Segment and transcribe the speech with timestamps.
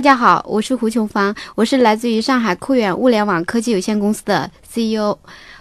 [0.00, 5.18] 大家好，我是胡琼芳，我是来自于上海酷远物联网科技有限公司的 CEO，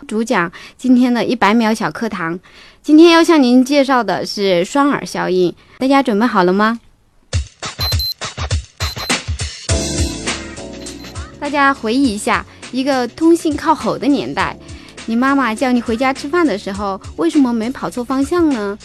[0.08, 2.39] 主讲今天的一百秒小课堂。
[2.81, 6.79] 今天要向您介绍的是双耳效应，大家准备好了吗？
[11.42, 14.58] 大家回忆一下，一个通信靠吼的年代，
[15.08, 18.80] 你妈妈叫你回家吃饭的时候，为什么没跑错方向呢？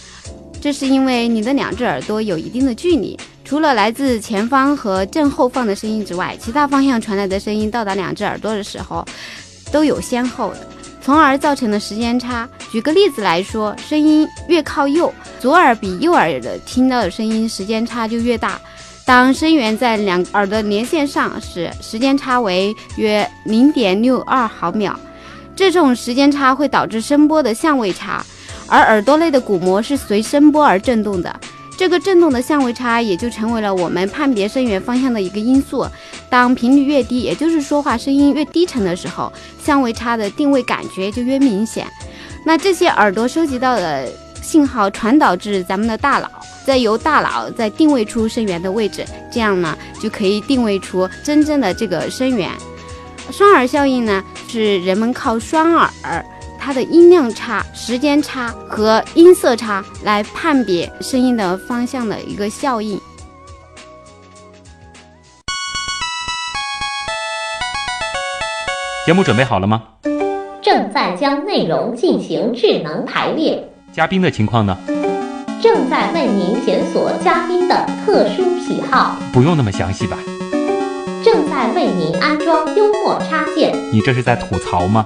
[0.61, 3.17] 这是因为你的两只耳朵有一定的距离。
[3.45, 9.05] 除了来自前方和正后方的声音之外，其他方向传来的声音到达两只耳朵的时候，
[9.71, 10.67] 都有先后的，
[11.03, 12.49] 从而造成了时间差。
[12.73, 18.59] 举个例子来说，声音越靠右，左耳比右耳的听到的声音时间差就越大。
[19.05, 24.99] 当声源在两耳的连线上时，时间差为约零点六二毫秒。
[25.55, 28.25] 这种时间差会导致声波的相位差，
[28.67, 31.39] 而耳朵内的鼓膜是随声波而振动的。
[31.77, 35.87] 这个振动的相位差也就成为了我们判别声源方向的一个因素。
[36.31, 41.87] 当频率越低，也就是说话声音越低沉的时候，相位差的定位感觉就越明显。
[42.45, 44.09] 那这些耳朵收集到的
[44.43, 46.31] 信号传导至咱们的大脑，
[46.65, 52.51] 再由大脑再定位出声源的位置，这样呢就可以定位出真正的这个声源。
[53.31, 56.25] 双耳效应呢，是人们靠双耳。
[56.65, 62.99] 它的音量差、时间差和音色差来判别声音的方向的一个效应。
[69.05, 69.83] 节目准备好了吗？
[70.63, 73.63] 正在将内容进行智能排列。
[73.93, 74.75] 嘉宾的情况呢？
[75.61, 79.19] 正在为您检索嘉宾的特殊喜好。
[79.35, 80.17] 不用那么详细吧？
[81.23, 83.77] 正在为您安装幽默插件。
[83.93, 85.05] 你这是在吐槽吗？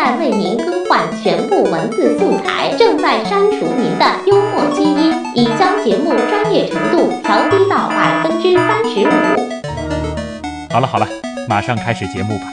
[0.00, 9.10] 正在为您更换全部文字素材，正在删除您的幽默基因，已将节目专业程度调低到百分之三十五。
[10.70, 11.06] 好了好了，
[11.46, 12.44] 马上开始节目吧。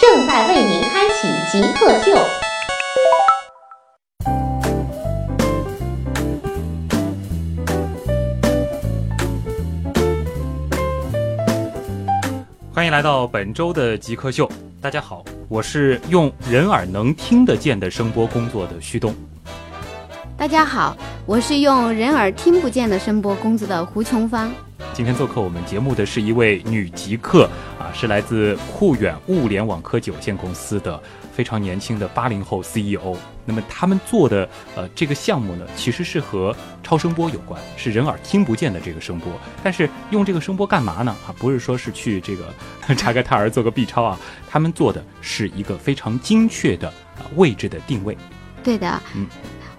[0.00, 2.18] 正在为您开启极客秀。
[12.74, 14.50] 欢迎来到本周的极客秀。
[14.82, 19.14] 大家好，我是用人耳能听得见的声波工作的旭东。
[20.36, 24.52] 大家好，我是用人耳听不见的声波工作的胡琼芳。
[24.92, 27.48] 今天做客我们节目的是一位女极客
[27.78, 31.00] 啊，是来自酷远物联网科技有限公司的。
[31.32, 33.14] 非常年轻的八零后 CEO，
[33.46, 39.32] 那么他们做的呃这个项目呢，其实是和超声波有关，是人耳听不见的这个声波。
[39.62, 41.16] 但是用这个声波干嘛呢？
[41.26, 42.52] 啊，不是说是去这个
[42.96, 44.18] 查个胎儿做个 B 超啊，
[44.48, 48.18] 他们做的是一个非常精确的啊位置的定位。
[48.62, 49.26] 对的，嗯。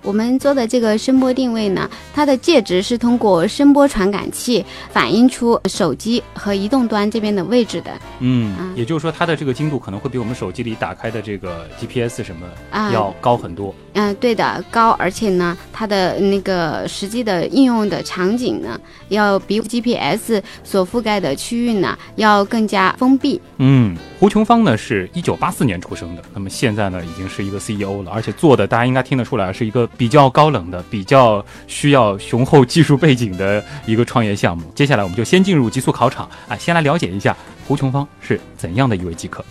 [0.02, 7.92] 我们做的这个声波定位呢，它的介质是通过声波传感器反映出手机和移动端这边的位置的。
[8.20, 12.48] 嗯，也就是说，它的这个精度可能会比我们手机里打开的这个 GPS 什么
[12.94, 13.74] 要高很多。
[13.98, 23.42] 嗯，对的，高，而且呢，它的那个实际的应用的场景呢，要比 GPS 所覆盖的区域呢要更加封闭。
[23.58, 29.90] 嗯，胡琼芳呢是一九八四年出生的，那么现在呢已经是一个 CEO 了，而且做的大家应该听得出来是一个。
[29.98, 34.72] 比较高冷的、比较需要雄厚技术背景的一个创业项目。
[34.76, 37.36] 接下来，我们就先进入极速考场啊，先来了解一下
[37.68, 39.44] 胡琼芳是怎样的一位极客。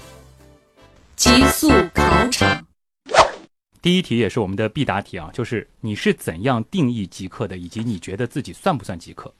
[1.16, 2.65] 极速考场，
[3.82, 9.32] 第一题也是我们的必答题啊，就是你是怎样定义极客的，以及你觉得自己算不算极客？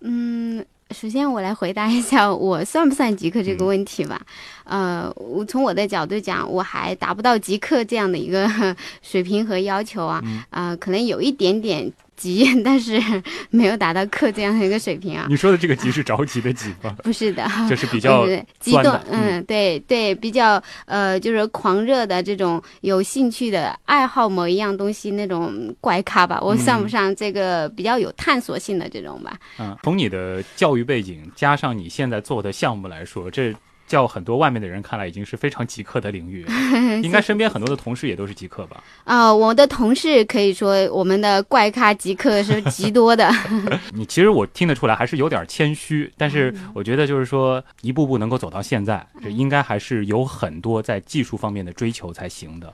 [0.00, 0.64] 嗯。
[0.92, 4.20] 首先，我来回答一下 我算不算极客这个问题吧。
[4.64, 10.20] 呃，我从我的角度讲，我还达不到极客这样的一个 水平和要求啊。
[10.50, 11.92] 啊，可能有一点点。
[12.20, 13.00] 急，但是
[13.48, 15.26] 没有达到克这样的一个水平啊。
[15.30, 16.94] 你说的这个急是着急的急吗？
[17.02, 18.26] 不是的，就是比较
[18.58, 18.92] 激动。
[19.10, 26.38] 嗯，对对，比较呃，就是狂热的这种有兴趣的爱好某一样东西那种怪咖吧。
[26.42, 29.38] 我算不上这个比较有探索性的这种吧。
[29.58, 33.54] 嗯，从你的教育背景加上你现在做的项目来说，这。
[33.90, 36.46] 叫很多外面的人看来已经是非常极客的领域，
[37.02, 38.84] 应该身边很多的同事也都是极客吧？
[39.02, 43.28] 啊，我的同事可以说我们的怪咖极客是极多的。
[43.92, 52.72] 你其实我听得出来还是有点谦虚，但是我觉得就是说一步步能够走到现在，这应该还是有很多在技术方面的追求才行的。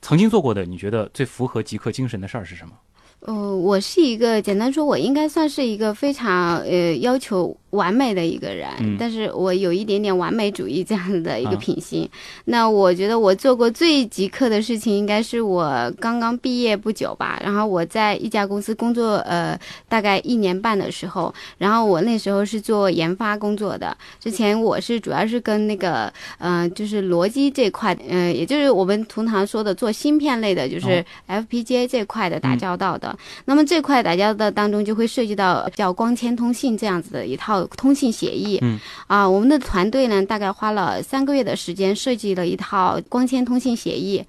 [0.00, 2.72] 曾经做过的，你觉得最符合极客精神的事儿是什么？
[3.20, 12.08] 呃，我是一个简单说，我应该算是一个非常呃要求完美的一个人，嗯但是我有一点点完美主义这样的一个啊品性。
[12.46, 23.96] 那我觉得我做过最极客的事情，应该是我刚刚毕业不久吧，然后我在一家公司工作，呃，大概一年半的时候，然后我那时候是做研发工作的。
[24.18, 33.16] 之前我是主要是跟那个，呃，就是逻辑这块，呃，也就是我们通常说的做芯片类的，就是哦 FPGA 这块的打嗯交道的。
[33.44, 38.58] 那么这块打交道当中就会涉及到叫光纤通信这样子的一套通信协议。
[38.62, 44.24] 嗯，啊，我们的团队呢大概花了三个月的时间设计了一套光纤通信协议。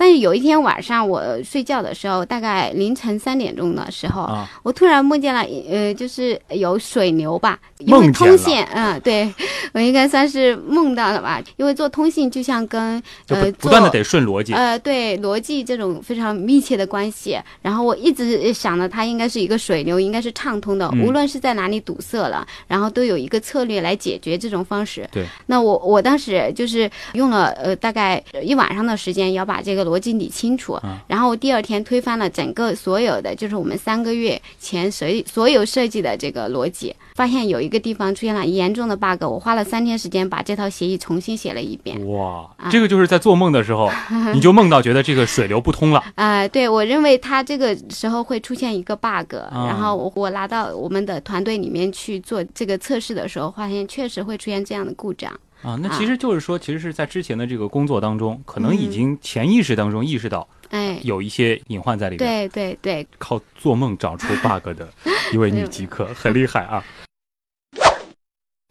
[0.00, 9.30] 但是有一天晚上我睡觉的时候，大概凌晨三点钟的时候，啊，我突然梦见了，呃，就是有水流吧，因为通信，嗯，对
[9.74, 14.54] 我应该算是梦到了吧，因为做通信就像跟就呃不不断的得顺逻辑。
[14.54, 25.06] 呃，对逻辑这种非常密切的关系，然后我一直想着它应该是一个水流，应该是畅通的，嗯无论是在哪里堵塞了，然后都有一个策略来解决这种方式。
[25.12, 42.06] 对，那我我当时就是用了呃大概一晚上的时间，要把这个逻辑理清楚，嗯然后我第二天推翻了整个所有的，就是我们三个月前所所有设计的这个逻辑，发现有一个地方出现了严重的 bug，我花了三天时间把这套协议重新写了一遍。
[42.08, 43.90] 哇，啊这个就是在做梦的时候，
[44.32, 46.04] 你就梦到觉得这个水流不通了。
[46.14, 55.32] 啊、对，我认为它这个时候会出现一个 bug，、啊然后我我拿到我们的团队里面去做这个测试的时候，发现确实会出现这样的故障。
[55.62, 58.90] 啊，那其实就是说，其实是在之前的这个工作当中，可能已嗯。
[58.90, 64.88] 经潜意识当中意识到哎，有一些隐患在里面，对对对，靠做梦找出 bug 的
[65.32, 66.82] 一位女极客，很厉害啊。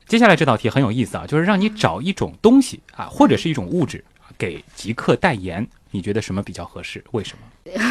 [0.07, 7.03] 接下来这道题很有意思啊，就是让你找一种东西啊，或者是一种物质啊给极客代言，你觉得什么比较合适？
[7.12, 7.45] 为什么？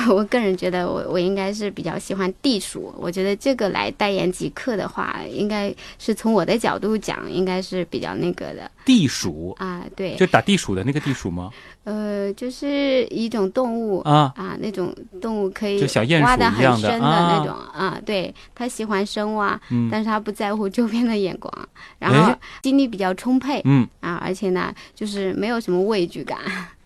[0.12, 8.70] 我个人觉得我我应该是比较喜欢地鼠，我觉得这个来代言极客的话，应该是从我的角度讲，应该是比较那个的。
[8.84, 11.50] 地鼠，啊，对，就打地鼠的那个地鼠吗？
[11.84, 13.98] 呃，就是一种动物。
[14.00, 15.80] 啊，啊，那种动物可以
[16.22, 17.54] 挖的很深的啊那种。
[17.54, 18.00] 啊。
[18.04, 19.88] 对，它喜欢深挖，嗯。
[19.90, 21.52] 但是它不在乎周边的眼光，
[21.98, 23.60] 然后哎精力比较充沛。
[23.64, 26.38] 嗯，啊，而且呢，就是没有什么畏惧感，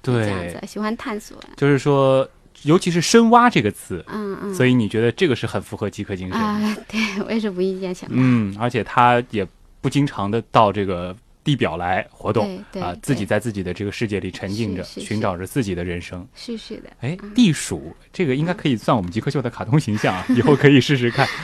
[0.02, 2.28] 这样对，子，喜欢探索，就是说，
[2.64, 6.76] 尤其是深挖这个词，嗯嗯，所以你觉得这个是很符合极客精神。
[6.88, 9.46] 对我也是无意间想到，嗯，而且他也
[9.80, 16.26] 不经常的到这个地表来活动啊，自己在自己的这个世界里沉浸着，寻找着自己的人生。
[16.34, 21.26] 是是的，哎，地鼠这个应该可以算我们极客秀的卡通形象啊，以后可以试试看。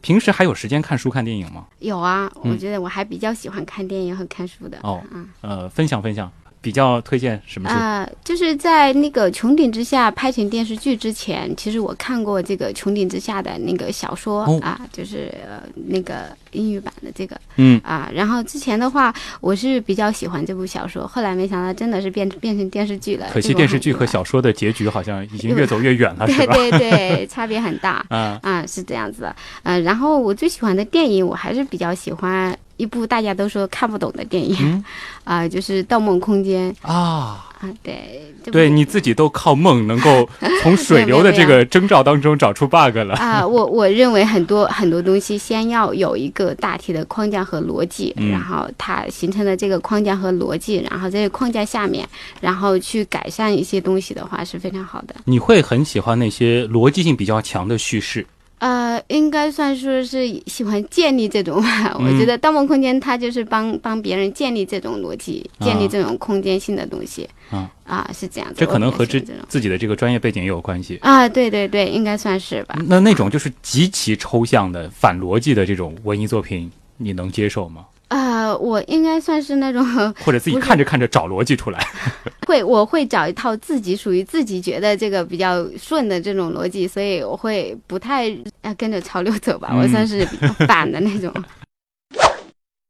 [0.00, 1.66] 平时还有时间看书看电影吗？
[1.80, 5.28] 有啊，我嗯觉得我还比较喜欢看电影和看书的，哦嗯。
[5.40, 6.30] 呃，分享分享，
[6.66, 7.76] 比较推荐什么书？
[7.76, 18.10] 呃，就是在那个《穹顶之下》拍成电视剧之前，其实我看过这个《穹顶之下》的那个小说、哦啊，就是呃那个英语版的这个嗯，啊。
[18.12, 23.28] 然后之前的话，我是比较喜欢这部小说，后来没想到真的是变变成电视剧了。
[23.32, 26.46] 可惜电视剧和小说的结局好像已经越走越远了， 对？
[26.48, 28.04] 对对，差别很大。
[28.10, 34.84] 啊，啊，是这样子的，呃，然后我最喜欢的电影，我还是比较喜欢一部大家都说看不懂的电影，嗯？
[35.24, 40.28] 啊、就是《盗梦空间》啊，啊，对，对你自己都靠梦能够
[40.62, 43.14] 从水流的这个征兆当中找出 bug 了。
[43.16, 48.30] 啊、我我认为很多很多东西先要有一个大体的框架和逻辑，嗯。
[48.30, 52.08] 然后它形成的这个框架和逻辑，然后在这个框架下面，
[52.40, 55.16] 然后去改善一些东西的话是非常好的。
[55.24, 58.24] 你会很喜欢那些逻辑性比较强的叙事，
[58.58, 61.94] 呃，应该算说是喜欢建立这种吧。
[61.98, 67.28] 我嗯觉得《盗梦空间》它就是帮帮别人建立这种逻辑，建立啊这种空间性的东西。
[67.50, 68.54] 啊啊，是这样子。
[68.56, 70.98] 这可能和这种自己的这个专业背景也有关系。
[71.02, 72.76] 啊，对对对，应该算是吧。
[72.86, 77.84] 那那种就是极其抽象的、反逻辑的这种文艺作品，你能接受吗？
[78.08, 79.84] 呃，我应该算是那种
[80.24, 81.84] 或者自己看着看着找逻辑出来？
[82.46, 88.30] 会，我会找一套自己属于自己觉得这个比较顺的这种逻辑，所以我会不太
[88.62, 90.24] 呃跟着潮流走吧，我嗯算是
[90.68, 91.32] 反 的那种。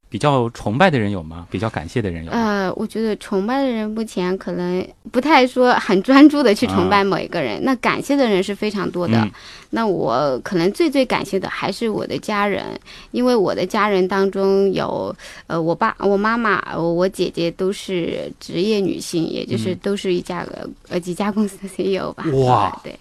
[0.09, 1.47] 比较崇拜的人有吗？
[1.51, 2.39] 比较感谢的人有吗？
[2.39, 9.19] 呃，我觉得崇拜的人目前可能不太说很专注的去崇拜啊某一个人，那感谢的人是非常多的。
[9.19, 9.31] 嗯
[9.71, 12.65] 那我可能最最感谢的还是我的家人，
[13.11, 15.15] 因为我的家人当中有
[15.49, 22.25] 呃我爸、我妈妈、呃我姐姐都是职业女性，也就是嗯都是一家呃呃几家公司的 CEO 吧。
[22.33, 22.97] 哇啊对，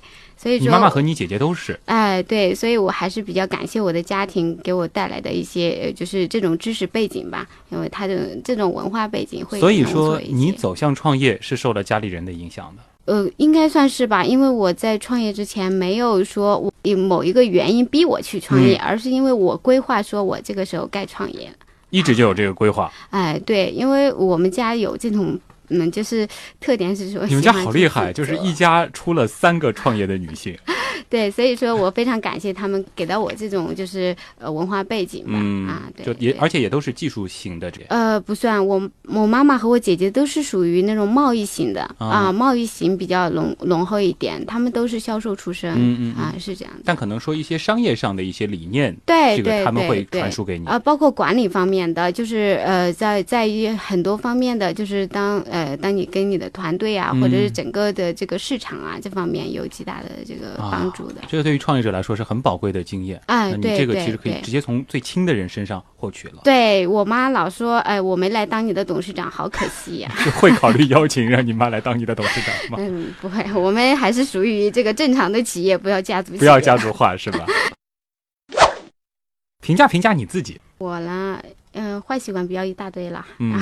[0.45, 12.83] 所以你说妈妈和你姐姐都是哎，对，所以我还是比较感谢我的家庭给我带来的一些，呃就是这种知识背景吧，因为他的这种文化背景会所以说你走向创业是受了家里人的影响的。
[13.11, 21.55] 呃，应该算是吧，因为我在创业之前没有说我有某一个原因逼我去创业，嗯而是因为我规划说我这个时候该创业了。
[21.89, 22.91] 一直就有这个规划。
[23.09, 26.27] 哎，对，因为我们家有这种，嗯，就是
[26.59, 30.57] 特点是说你们家好厉害，就是一家出了三个创业的女性。
[31.07, 37.87] 对，所以说我非常感谢他们给到我这种就是呃文化背景吧，嗯，啊，对，就也而且也都是技术型的这样。
[37.89, 46.81] 呃，不算，我我妈妈和我姐姐都是属于那种贸易型的啊啊，贸易型比较浓浓厚一点，他们都是销售出身，嗯嗯嗯啊，是这样的。
[46.85, 50.65] 但可能说一些商业上的一些理念，对对个他们会传输给你。
[50.65, 61.21] 呃，包括管理方面的，就是呃，在在于很多方面的，就是当呃，当你跟你的团队啊，或者是嗯整个的这个市场啊这方面有极大的这个啊帮助的。
[61.29, 63.21] 这个对于创业者来说是很宝贵的经验。
[63.27, 72.75] 哎，那你这个其实可以直接从最亲的人身上获取了，对我妈老说，哎，我没来当你的董事长，好可惜呀、 就会考虑邀请让你妈来当你的董事长吗？
[72.77, 76.35] 嗯，不会，我们还是属于这个正常的企业，不要家族。
[76.35, 77.45] 不要家族化是吧？
[79.63, 81.41] 评价评价你自己，我啦，
[81.75, 83.53] 嗯、坏习惯比较一大堆啦，嗯，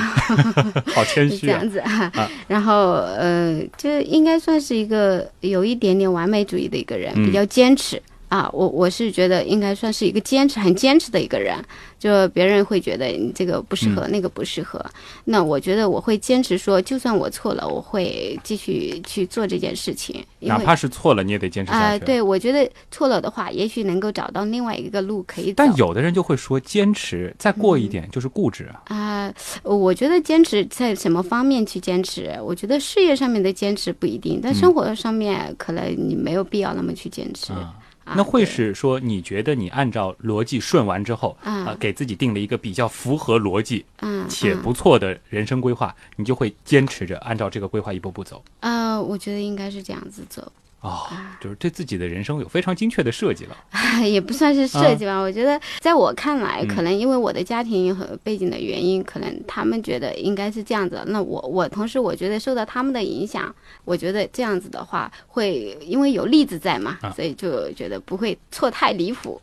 [0.96, 2.12] 好谦是虚啊 这样。
[2.12, 2.12] 子。
[2.48, 8.02] 然后呃，就应该算是一个有一点点完美主义的一个人，嗯比较坚持。
[8.34, 11.56] 啊，我我是觉得应该算是一个坚持、很坚持的一个人，
[12.00, 14.84] 就别人会觉得你这个不适嗯合，那个不适合，
[15.24, 22.06] 那我觉得我会坚持说，就算我错了，我会继续去做这件事情，哪怕是错了，你也得坚持啊、下去。
[22.06, 25.54] 对，我觉得错了的话，也许能够找到另外一个路可以走。
[25.58, 28.96] 但有的人就会说，坚持再过嗯一点就是固执啊。
[28.96, 32.36] 啊、我觉得坚持在什么方面去坚持？
[32.44, 37.54] 我觉得事业上面的坚持不一定，但生活上面可能你没有必要那么去坚持。
[37.54, 38.46] 啊啊那会对。
[38.46, 41.64] 是说，你觉得你按照逻辑顺完之后，啊。
[41.66, 43.86] 呃，给自己定了一个比较符合逻辑
[44.28, 48.44] 且不错的人生规划，你就会坚持着按照这个规划一步步走。
[48.60, 50.52] 呃，我觉得应该是这样子走，
[50.84, 53.58] 哦，啊就是对自己的人生有非常精确的设计了。
[54.04, 55.18] 也不算是设计吧。
[55.18, 61.02] 我觉得在我看来，嗯可能因为我的家庭和背景的原因，可能他们觉得应该是这样子。
[61.08, 63.54] 那我我同时我觉得受到他们的影响，
[63.86, 69.42] 我觉得这样子的话会因为有例子在嘛，啊所以就觉得不会错太离谱。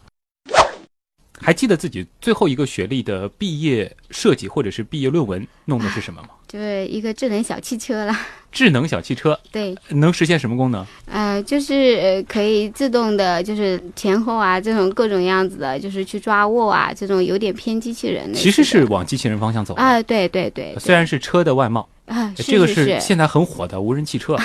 [1.41, 6.29] 还记得自己最后一个学历的毕业设计或者是毕业论文弄的是什么吗？
[6.47, 8.21] 就是一个智能小汽车啦，
[8.51, 10.85] 智能小汽车对，能实现什么功能？
[11.07, 18.37] 呃，就是呃可以自动的，就是前后啊这种各种样子的，就是去抓握啊，这种有点偏机器人的。
[18.39, 19.81] 其实是往机器人方向走的。
[19.81, 24.37] 啊，对对对，虽然是车的外貌，啊，这个是是现在很火的无人汽车。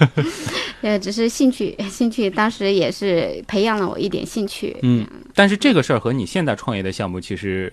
[0.80, 4.74] 呃，只是兴趣，兴趣当时也是培养了我一点兴趣。
[4.82, 7.70] 嗯，但是这个事儿和你现在创业的项目其实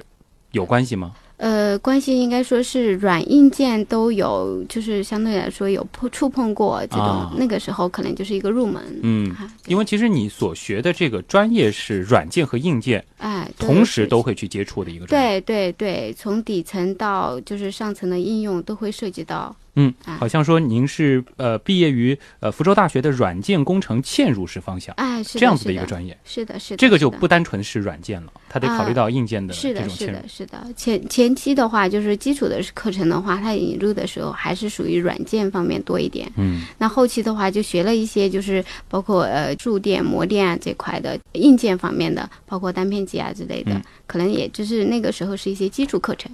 [0.52, 1.14] 有关系吗？
[1.38, 8.84] 呃，关系应该说是软硬件都有，就是相对来说有碰触碰过这种，啊那个时候可能就是一个入门。
[9.04, 14.24] 嗯，啊，因为其实你所学的这个专业是软件和硬件哎，同时都会。
[14.24, 15.40] 会去接触的一个专业。
[15.42, 19.56] 对对对，从底层到就是上层的应用都会涉及到。
[19.76, 30.28] 嗯，啊好像说您是呃毕业于呃福州大学的软件工程嵌入式方向哎，是的这样子的一个专业，是的，是的，这个就不单纯是软件了，它得考虑啊到硬件的是的，这种嵌入是的，。
[30.28, 30.74] 是的。
[30.76, 36.32] 前前期的话，就是基础的课程的话，它引入的时候还是属于软件方面多一点。
[36.38, 46.32] 嗯，那后期的话，就学了一些，就是包括呃铸电、模电啊这块的硬件方面的，包括单片机啊之类的，嗯可能也就是那个时候是一些基础课程。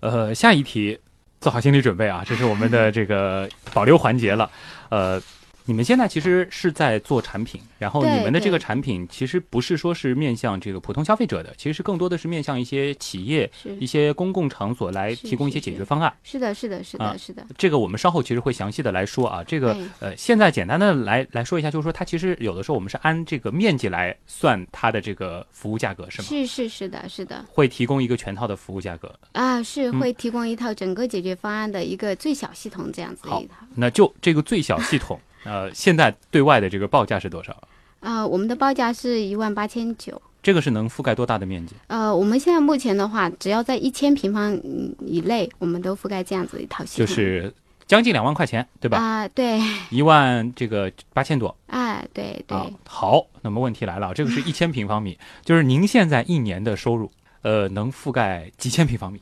[0.00, 0.98] 呃，下一题
[1.40, 4.50] 做好心理准备啊，这是我们的这个保留环节了。
[4.88, 5.20] 呃，
[5.68, 16.12] 你们现在其实是在做产品，然后你们的这个产品其实不是说是面向这个普通消费者的，其实更多的是面向一些企业、一些公共场所来提供一些解决方案。
[16.22, 17.44] 是的，是的，是的，啊是的。
[17.58, 19.42] 这个我们稍后其实会详细的来说啊。
[19.42, 26.28] 这个哎呃，现在简单的来来说一下，就是说它其实有的时候我们是按这个面积来算它的这个服务价格，是吗？
[26.28, 29.12] 是是是的，是的会提供一个全套的服务价格。
[29.32, 33.66] 啊，是嗯会提供一套整个解决方案的一个最小系统这样子一套。
[33.74, 37.56] 那就这个最小系统，呃，现在对外的这个报价是多少？
[38.00, 40.20] 啊、我们的报价是一万八千九。
[40.42, 41.74] 这个是能覆盖多大的面积？
[41.88, 47.06] 呃，我们现在目前的话，只要在一千平方嗯以内，我们都覆盖这样子一套系就。
[47.06, 47.52] 是
[47.86, 48.98] 将近两万块钱，对吧？
[48.98, 49.60] 啊、对，
[49.90, 52.56] 一万这个八千多哎，对对。
[52.56, 52.66] 啊。
[52.86, 57.10] 好，那么问题来了，这个是一千平方米，就是您现在一年的收入，
[57.46, 59.20] 呃，能覆盖几千平方米。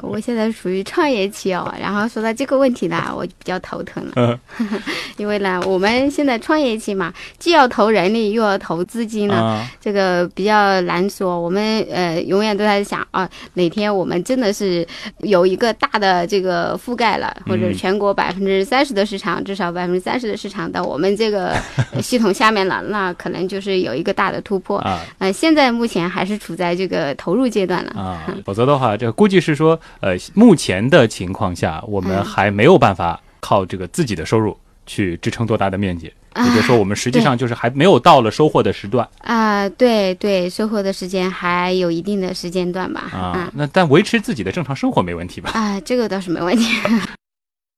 [0.00, 4.12] 我现在属于创业期哦， 然后说到这个问题呢，我就比较头疼了。
[4.14, 4.38] 嗯
[5.18, 11.40] 因为呢，我们现在创业期嘛，既要投人力，又要投资金呢，啊，这个比较难说。
[11.40, 14.86] 我们呃，永远都在想啊，哪天我们真的是
[15.18, 21.56] 有一个大的这个覆盖了，或者嗯全国百分之三十的市场，至少百分之三十的市场到我们这个
[21.92, 24.78] 呃系统下面了，那可能就是有一个大的突破。
[24.78, 27.92] 啊呃，现在目前还是处在这个投入阶段了。
[28.00, 34.56] 啊，否则的话，这估计是说，呃，目前的情况下，我们嗯还没有办法靠这个自己的收入
[34.86, 36.12] 去支撑多大的面积。
[36.36, 43.08] 也就是说，我们实际上就是还没有到了收获的时段啊、对对，收获的时间还有一定的时间段吧。
[43.12, 43.52] 啊嗯。
[43.54, 45.50] 那但维持自己的正常生活没问题吧？
[45.50, 46.66] 啊，这个倒是没问题。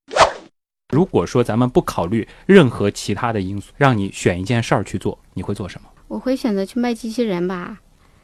[0.94, 5.88] 如果说咱们不考虑任何其他的因素，让你选一件事儿去做，你会做什么？
[6.08, 7.76] 我会选择去卖机器人吧。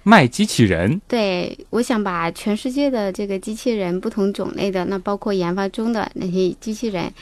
[0.04, 7.12] 卖机器人对，我想把全世界的这个机器人不同种类的，那包括研发中的那些机器人，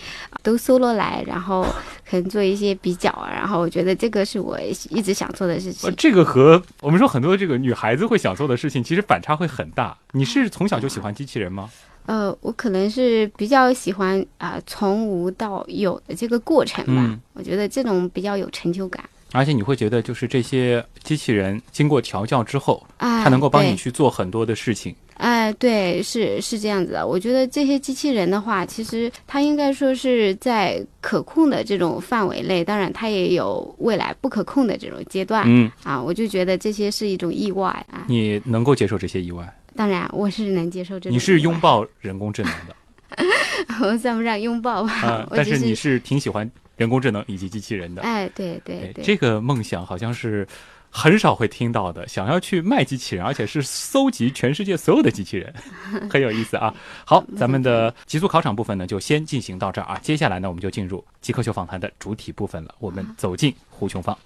[0.43, 1.63] 都搜罗来，然后
[2.09, 4.59] 可能做一些比较，然后我觉得这个是我
[4.91, 5.95] 一直想做的事呃情。
[5.97, 9.97] 这个和我们说很多这个女孩子会想做的事情，其实反差会很大。
[10.13, 11.71] 你是从小就喜欢机器人吗？
[12.07, 16.95] 呃，我可能是比较喜欢啊、从无到有的这个过程吧。
[16.97, 19.05] 嗯我觉得这种比较有成就感。
[19.33, 24.95] 而且你会觉得，就是这些机器人经过调教之后，啊，它能够帮你去做很多的事情。
[25.15, 27.07] 哎，对，是是这样子的。
[27.07, 36.01] 我觉得这些机器人的话，其实它应该说是在可控的这种范围内，当然它也有未来不可控的这种阶段、嗯，啊。
[36.01, 38.07] 我就觉得这些是一种意外啊。
[38.09, 39.47] 你能够接受这些意外？
[39.77, 41.13] 当然，我是能接受这种。
[41.13, 42.75] 你是拥，抱人工智能的
[43.83, 48.01] 我算不上拥抱吧，啊，但是你是挺喜欢人工智能以及机器人的。
[48.01, 50.49] 哎，对对对，哎这个梦想好像是
[50.89, 55.53] 很少会听到的，想要去卖机器人，而且是搜集全世界所有的机器人，
[56.09, 56.75] 很有意思啊。
[57.05, 59.99] 好，咱们的极速考场部分呢，就先进行到这儿啊。
[60.03, 64.17] 接下来呢，我们就进入极客秀访谈的主体部分了，我们走进胡琼芳。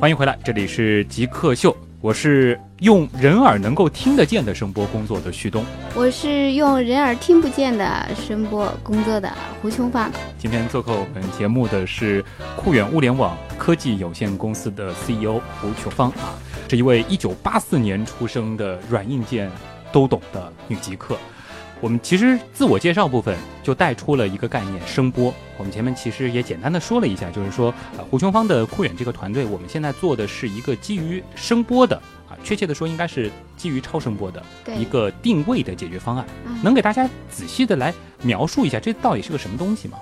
[0.00, 5.64] 欢迎回来，这里是极客秀，我是用人耳能够听得见的声波工作的旭东。
[5.94, 9.32] 我是用人耳听不见的声波工作的
[9.62, 10.12] 胡琼芳。
[10.36, 12.22] 今天做客我们节目的是
[12.56, 16.36] 酷远物联网科技有限公司的 CEO 胡琼芳啊，
[16.68, 19.50] 是一位1984年出生的软硬件
[19.90, 21.16] 都懂的女极客。
[21.84, 25.34] 我们其实自我介绍部分就带出了一个概念——声波。
[25.58, 27.66] 我们前面其实也简单的说了一下，就是说，
[27.98, 31.94] 呃，胡琼芳的酷远这个团队，我们现在做的是一个基于声波的
[32.26, 34.42] 啊，确切的说应该是基于超声波的
[34.78, 36.24] 一个定位的解决方案。
[36.46, 37.92] 嗯能给大家仔细的来
[38.22, 39.98] 描述一下，这到底是个什么东西吗？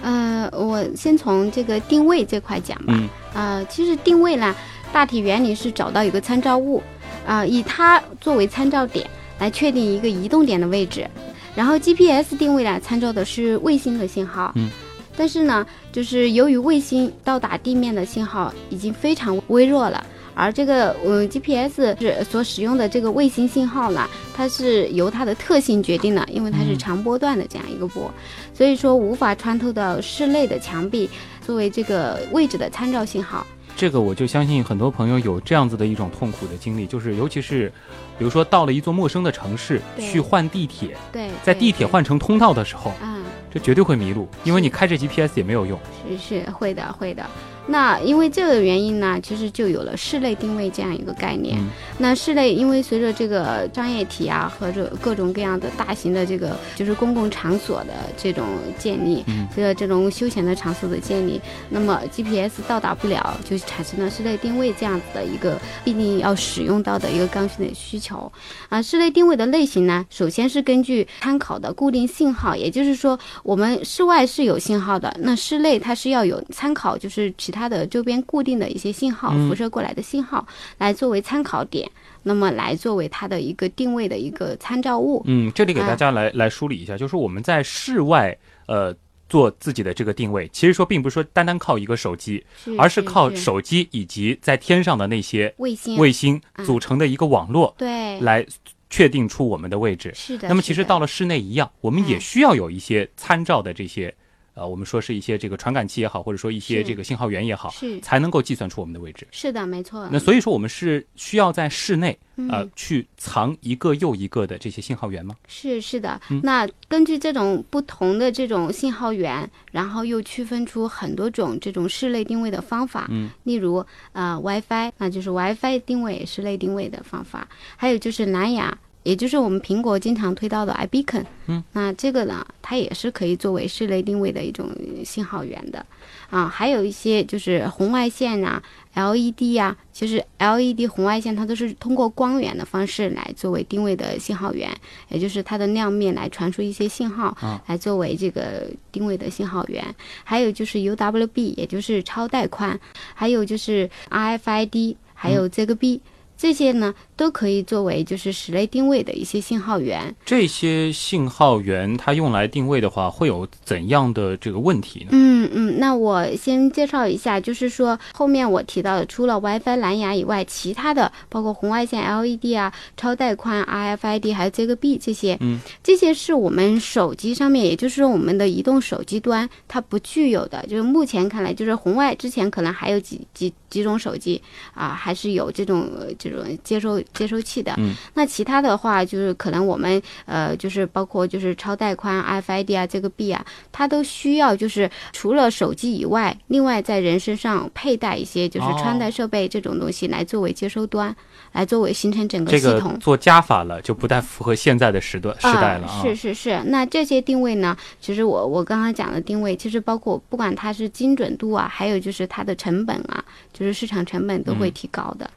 [0.00, 2.94] 呃，我先从这个定位这块讲吧。
[2.96, 4.56] 嗯呃，其实定位呢，
[4.94, 6.82] 大体原理是找到一个参照物，
[7.26, 9.06] 啊、以它作为参照点
[9.38, 11.08] 来确定一个移动点的位置。
[11.54, 14.52] 然后 GPS 定位呢，参照的是卫星的信号。
[14.56, 14.68] 嗯。
[15.16, 28.08] 但是呢，就是由于卫星到达地面的信号已经非常微弱了，而这个嗯 GPS 是所使用的这个卫星信号呢，它是由它的特性决定的，因为它是嗯长波段的这样一个波，
[28.54, 31.10] 所以说无法穿透到室内的墙壁，
[31.44, 33.44] 作为这个位置的参照信号。
[33.78, 37.72] 这个我就相信很多朋友有这样子的一种痛苦的经历，就是尤其是，
[38.18, 45.78] 比如说到了一座陌生的城市去换地铁，对，在地铁换乘通道的时候，嗯，这绝对会迷路，因为你开着 GPS 也没有用。
[46.08, 47.24] 是是会的会的。
[47.68, 51.58] 那因为这个原因呢，其实就有了室内定位这样一个概念。
[51.58, 51.68] 嗯
[52.00, 58.46] 那室内因为随着这个商业体啊和这各种各样的大型的这个就是公共场所的这种
[58.78, 68.30] 建立，嗯随着这种休闲的场所的建立，那么 GPS 到达不了，就产生了室内定位这样子的一个必定要使用到的一个刚性的需求。
[68.68, 81.90] 啊，室内定位的类型呢，首先是根据参考的固定信号，也就是说，我们室外是有信号的，那室内它是要有参考，就是其他的周边固定的一些信号，嗯辐射过来的信号，来作为参考点，
[82.24, 85.22] 那么来作为它的一个定位的一个参照物。
[85.24, 88.94] 嗯，这里给啊大家来、来梳理一下，就是我们在室外呃
[89.30, 98.46] 做自己的这个定位，其实说并不是说单单靠一个手机，是而是靠手机以及在天上的那些卫星，卫星嗯组成的一个网络对，来
[98.90, 100.10] 确定出我们的位置。
[100.14, 100.48] 是的。
[100.48, 104.14] 那么其实到了室内一样，我们也嗯需要有一些参照的这些
[104.58, 109.26] 呃，我们说是一些这个传感器也好，或者说一些这个信号源也好，是才能够计算出我们的位置。
[109.30, 110.08] 是的，没错。
[110.10, 115.36] 那所以说，我们是需要在室内呃嗯去藏一个又一个的这些信号源吗？
[115.46, 123.06] 是是的，嗯那根据这种不同的这种信号源，然后又区分出很多种这种室内定位的方法。
[123.10, 128.76] 嗯，例如呃 WiFi，那就是 WiFi 定位室内定位的方法，还有就是蓝牙。
[129.08, 134.68] 也就是我们苹果经常推到的 iBeacon，嗯，那这个呢，它也是可以作为室内定位的一种
[135.02, 135.86] 信号源的，
[136.28, 138.62] 啊，还有一些就是红外线啊、
[138.94, 144.70] LED 啊、其实 LED 红外线它都是通过光源的方式来作为定位的信号源，
[145.08, 149.82] 也就是它的亮面来传输一些信号，啊来作为这个定位的信号源。
[150.22, 152.78] 还有就是 UWB，也就是超带宽，
[153.14, 156.00] 还有就是 RFID，还有 ZigBee、
[156.36, 160.14] 这些呢都可以作为就是室内定位的一些信号源。
[160.24, 165.08] 这些信号源它用来定位的话，会有怎样的这个问题呢？
[165.10, 180.64] 嗯嗯，那我先介绍一下，就是说后面我提到的，除了 WiFi、蓝牙以外，其他的包括红外线 LED 啊、超带宽 RFID 还有 ZigBee 这些，嗯，这些是我们手机上面，也就是说我们的移动手机端它不具有的。
[180.68, 184.40] 就是目前看来，就是红外之前可能还有几几几种手机
[184.74, 187.74] 啊，还是有这种呃这种接收接收器的。
[187.78, 201.14] 嗯，那其他的话，就是可能我们呃，就是包括就是超带宽 RFID 啊，这个币啊，它都需要就是除了手机以外，另外在人身上佩戴一些就是穿戴设备这种东西来作为接收端，
[201.52, 202.92] 来作为形成整个系统。
[202.92, 206.02] 个做加法了，就不太符合现在的时段时代了啊。
[206.02, 207.76] 是是是，那这些定位呢？
[208.00, 215.28] 其实我我刚刚讲的定位，其实包括不管它是精准度啊，还有就是它的成本啊，就是市场成本都会提高的。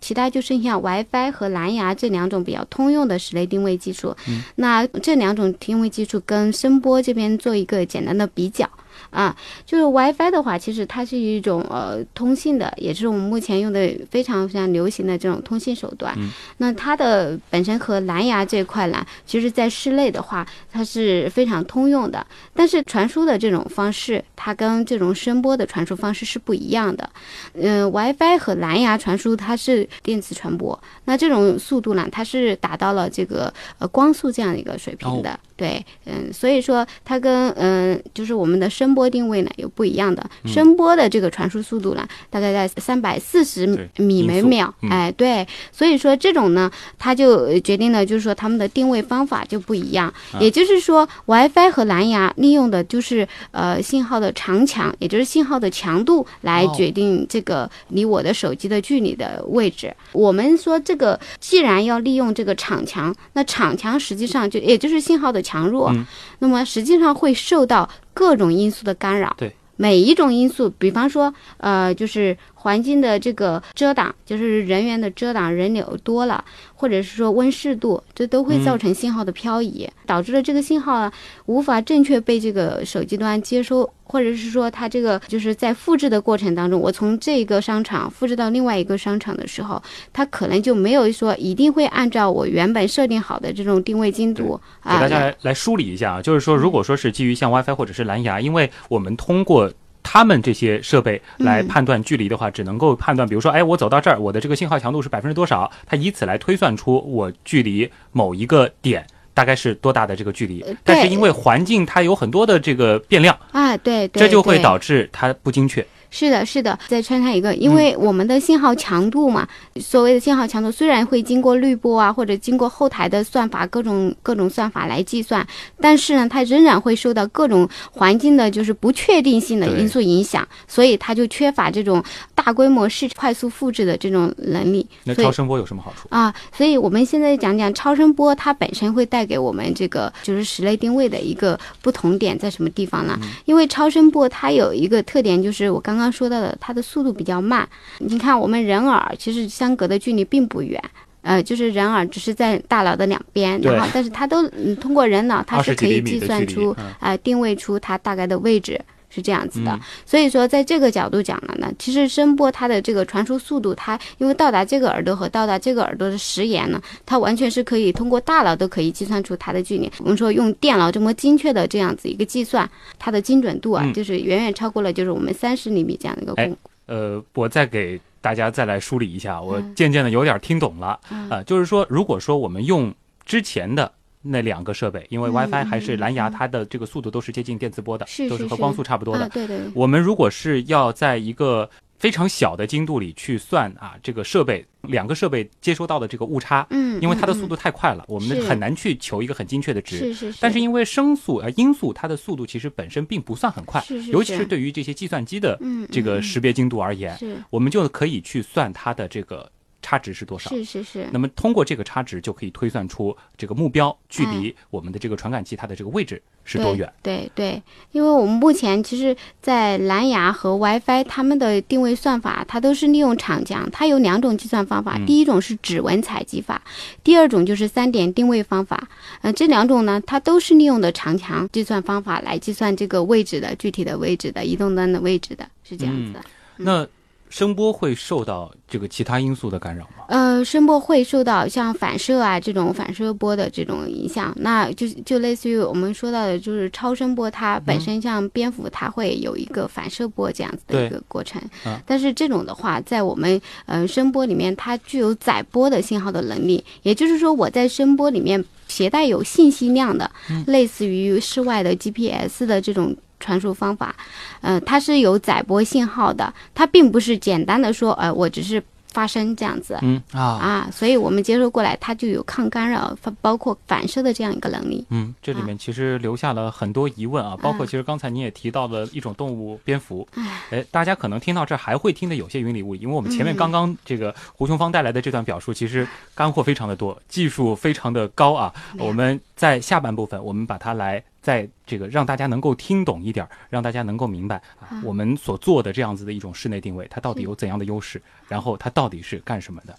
[0.00, 4.14] 其他就剩下 WiFi 和蓝牙这两种比较通用的室内定位技术。
[4.56, 8.68] 那这两种定位技术跟声波这边做一个简单的比较。
[9.10, 16.14] 啊，就是 WiFi 的话，其实它是一种呃通信的，也是我们目前用的非常非常流行的这种通信手段。
[16.16, 22.26] 嗯那它的本身和蓝牙这块呢，其实在室内的话，它是非常通用的。
[22.54, 27.08] 但是传输的这种方式，它跟这种声波的传输方式是不一样的。
[27.54, 35.38] 嗯、w i f i 和蓝牙传输它是电磁传播，那这种速度呢，它是达到了这个呃光速这样一个水平的。
[35.56, 40.28] 对，嗯，所以说它跟嗯、就是我们的声波定位呢有不一样的。
[40.46, 43.66] 声波的这个传输速度呢，大概在三百四十
[43.98, 44.74] 米每秒。
[44.80, 50.08] 嗯哎，对，所以说这种呢，它就呃决定了，就是说它们的定位方法就不一样。
[50.32, 59.94] 啊也就是说，WiFi 和蓝牙利用的就是呃信号的长强，也就是信号的强度来哦决定这个离我的手机的距离的位置。
[60.12, 66.06] 我们说这个既然要利用这个场强，那场强实际上就也就是信号的强弱，嗯
[66.38, 69.34] 那么实际上会受到各种因素的干扰。
[69.36, 69.54] 对。
[69.78, 72.34] 每一种因素，比方说，呃，就是
[72.66, 81.12] 环境的这个遮挡，就是人员的遮挡，人流多了，或者是说温湿度，这都会造成信号的漂移，导致了这个信号啊
[81.44, 89.80] 无法正确被这个手机端接收，或者是说它这个就是在复制的过程当中，我从这个商场复制到另外一个商场的时候，
[90.12, 99.72] 它可能就没有说一定会按照我原本设定好的这种定位精度啊给大家来来梳理一下啊，就是说，如果说是基于像 WiFi 或者是蓝牙，因为我们通过
[100.08, 109.04] 他们这些设备来嗯判断距离的话，只能够判断，比如说，哎，我走到这儿，我的这个信号强度是百分之多少，它以此来推算出我距离某一个点。
[109.34, 110.74] 大概是多大的这个距离呃？
[110.82, 115.86] 但是因为环境它有很多的这个变量，啊，对对，这就会导致它不精确。
[116.10, 119.46] 是的，是的，再穿插一个，嗯因为我们的信号强度嘛，
[119.80, 125.46] 所谓的信号强度虽然会经过滤波啊，或者经过后台的算法各种各种算法来计算，
[125.80, 132.02] 但是呢，它仍然会受到各种环境的就是不确定性的因素影响，所以它就缺乏这种
[132.34, 134.86] 大规模式快速复制的这种能力。
[135.04, 136.06] 那超声波有什么好处？
[136.10, 143.18] 啊，所以我们现在讲讲超声波，它本身会带给我们这个就是室内定位的一个不同点在什么地方呢？
[143.44, 147.68] 因为超声波它有一个特点，就是我刚刚刚说到的，它的速度比较慢。
[147.98, 150.82] 你看我们人耳其实相隔的距离并不远。
[151.22, 158.80] 呃，就是人耳只是在大脑的两边，对然后但是它都嗯通过人脑，它是可以计算出嗯啊、定位出它大概的位置。
[159.16, 169.90] 是这样子的，嗯所以说在这个角度讲了呢，其实声波它的这个传输速度，它因为到达这个耳朵和到达这个耳朵的时延呢，它完全是可以通过大脑都可以计算出它的距离。
[170.00, 176.56] 我们说用电脑这么精确的这样子一个计算，它的精准度啊，嗯就是远远超过了就是我们三十厘米这样的一个哎功。
[176.86, 181.00] 呃，我再给大家再来梳理一下，我嗯渐渐的有点听懂了。
[181.10, 183.90] 嗯啊，就是说，如果说我们用之前的
[184.28, 189.24] 那两个设备，因为嗯 WiFi 还是嗯蓝牙，嗯它的这个速度都是接近电磁波的，都是和光速差不多的。
[189.24, 189.58] 啊，对对。
[189.58, 199.98] 对，我们如果是要在一个非常小的精度里去算啊，这个设备两个设备接收到的这个误差，嗯，嗯因为它的速度太快了，我们很难去求一个很精确的值。
[199.98, 207.36] 是是是，但是因为声速呃音速，它的速度其实本身并不算很快，是是尤其是是对于这些计算机的嗯这个嗯识别精度而言，是。
[207.50, 209.50] 我们就可以去算它的这个
[209.86, 210.50] 差值是多少。
[210.50, 216.92] 是是是，那么通过这个差值，就可以推算出这个目标距离我们的这个传感器它的这个位置是多远。
[217.04, 226.60] 对对对，因为我们目前其实，在蓝牙和 WiFi 它们的定位算法，它都是利用场强，它有两种计算方法，嗯第一种是指纹采集法，
[227.04, 228.88] 第二种就是三点定位方法。
[229.22, 236.24] 呃，这两种呢，它都是利用的场强计算方法来计算这个位置的具体的位置的移动端的位置的，是这样子的。
[236.56, 236.88] 那
[237.28, 240.04] 声波会受到这个其他因素的干扰吗？
[240.08, 251.42] 呃，声波会受到像反射啊这种反射波的这种影响，那就就类似于我们说到的，就是超声波，它本身像蝙蝠，它会有一个反射波这样子的一个过程。
[251.64, 260.10] 嗯但是这种的话，在我们呃声波里面，它具有载波的信号的能力，也就是说，我在声波里面携带有信息量的，
[260.46, 262.96] 类似于室外的 GPS 的这种。
[263.18, 263.94] 传输方法，
[264.40, 270.20] 呃，它是有载波信号的，它并不是简单的说，呃，我只是发声这样子，嗯啊。
[270.22, 274.86] 啊，所以我们接收过来，它就有抗干扰、包包括反射的这样一个能力。
[274.88, 280.08] 嗯，这里面其实留下了很多疑问啊，包括其实刚才你也提到了一种动物蝙蝠，
[280.50, 283.36] 哎，大家可能听到这儿还会听得有些云里雾里，因为我们前面嗯。
[283.36, 288.50] 刚刚这个胡雄芳带来的这段表述，其实干货非常的多，技术非常的高啊。
[288.78, 299.74] 我们在下半部分，我们把它来在这个让大家能够听懂一点儿，让大家能够明白啊，我们所做的这样子的一种室内定位，它到底有怎样的优势，然后它到底是干什么的。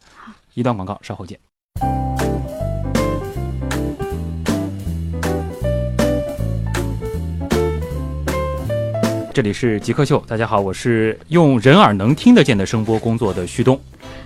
[0.55, 1.39] 一段广告，稍后见。
[9.33, 13.79] 这里是极客秀，大家好，我是用人耳能听得见的声波工作的旭东。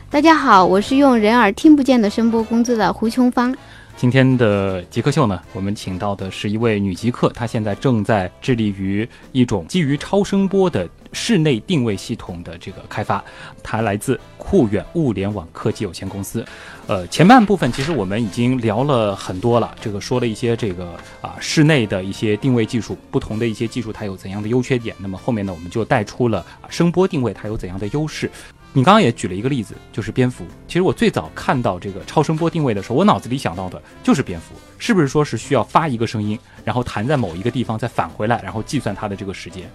[0.09, 3.55] 大家好，我是用人耳听不见的声波工作的胡琼芳。
[4.01, 13.23] 今天的极客秀呢，我们请到的是一位女极客，她现在正在致力于一种基于超声波的室内定位系统的这个开发。
[13.61, 16.43] 她来自酷远物联网科技有限公司。
[16.87, 24.95] 呃，前半部分其实我们已经聊了很多了，这个说了一些这个啊室内的一些定位技术，不同的一些技术它有怎样的优缺点。
[24.97, 28.31] 那么后面呢，我们就带出了声波定位它有怎样的优势。
[28.73, 30.45] 你刚刚也举了一个例子，就是蝙蝠。
[30.65, 39.69] 其实我最早看到这个超声波定位的时候，我脑子里想到的就是蝙蝠，是不是说是需要发一个声音，然后弹在某一个地方，再返回来，然后计算它的这个时间？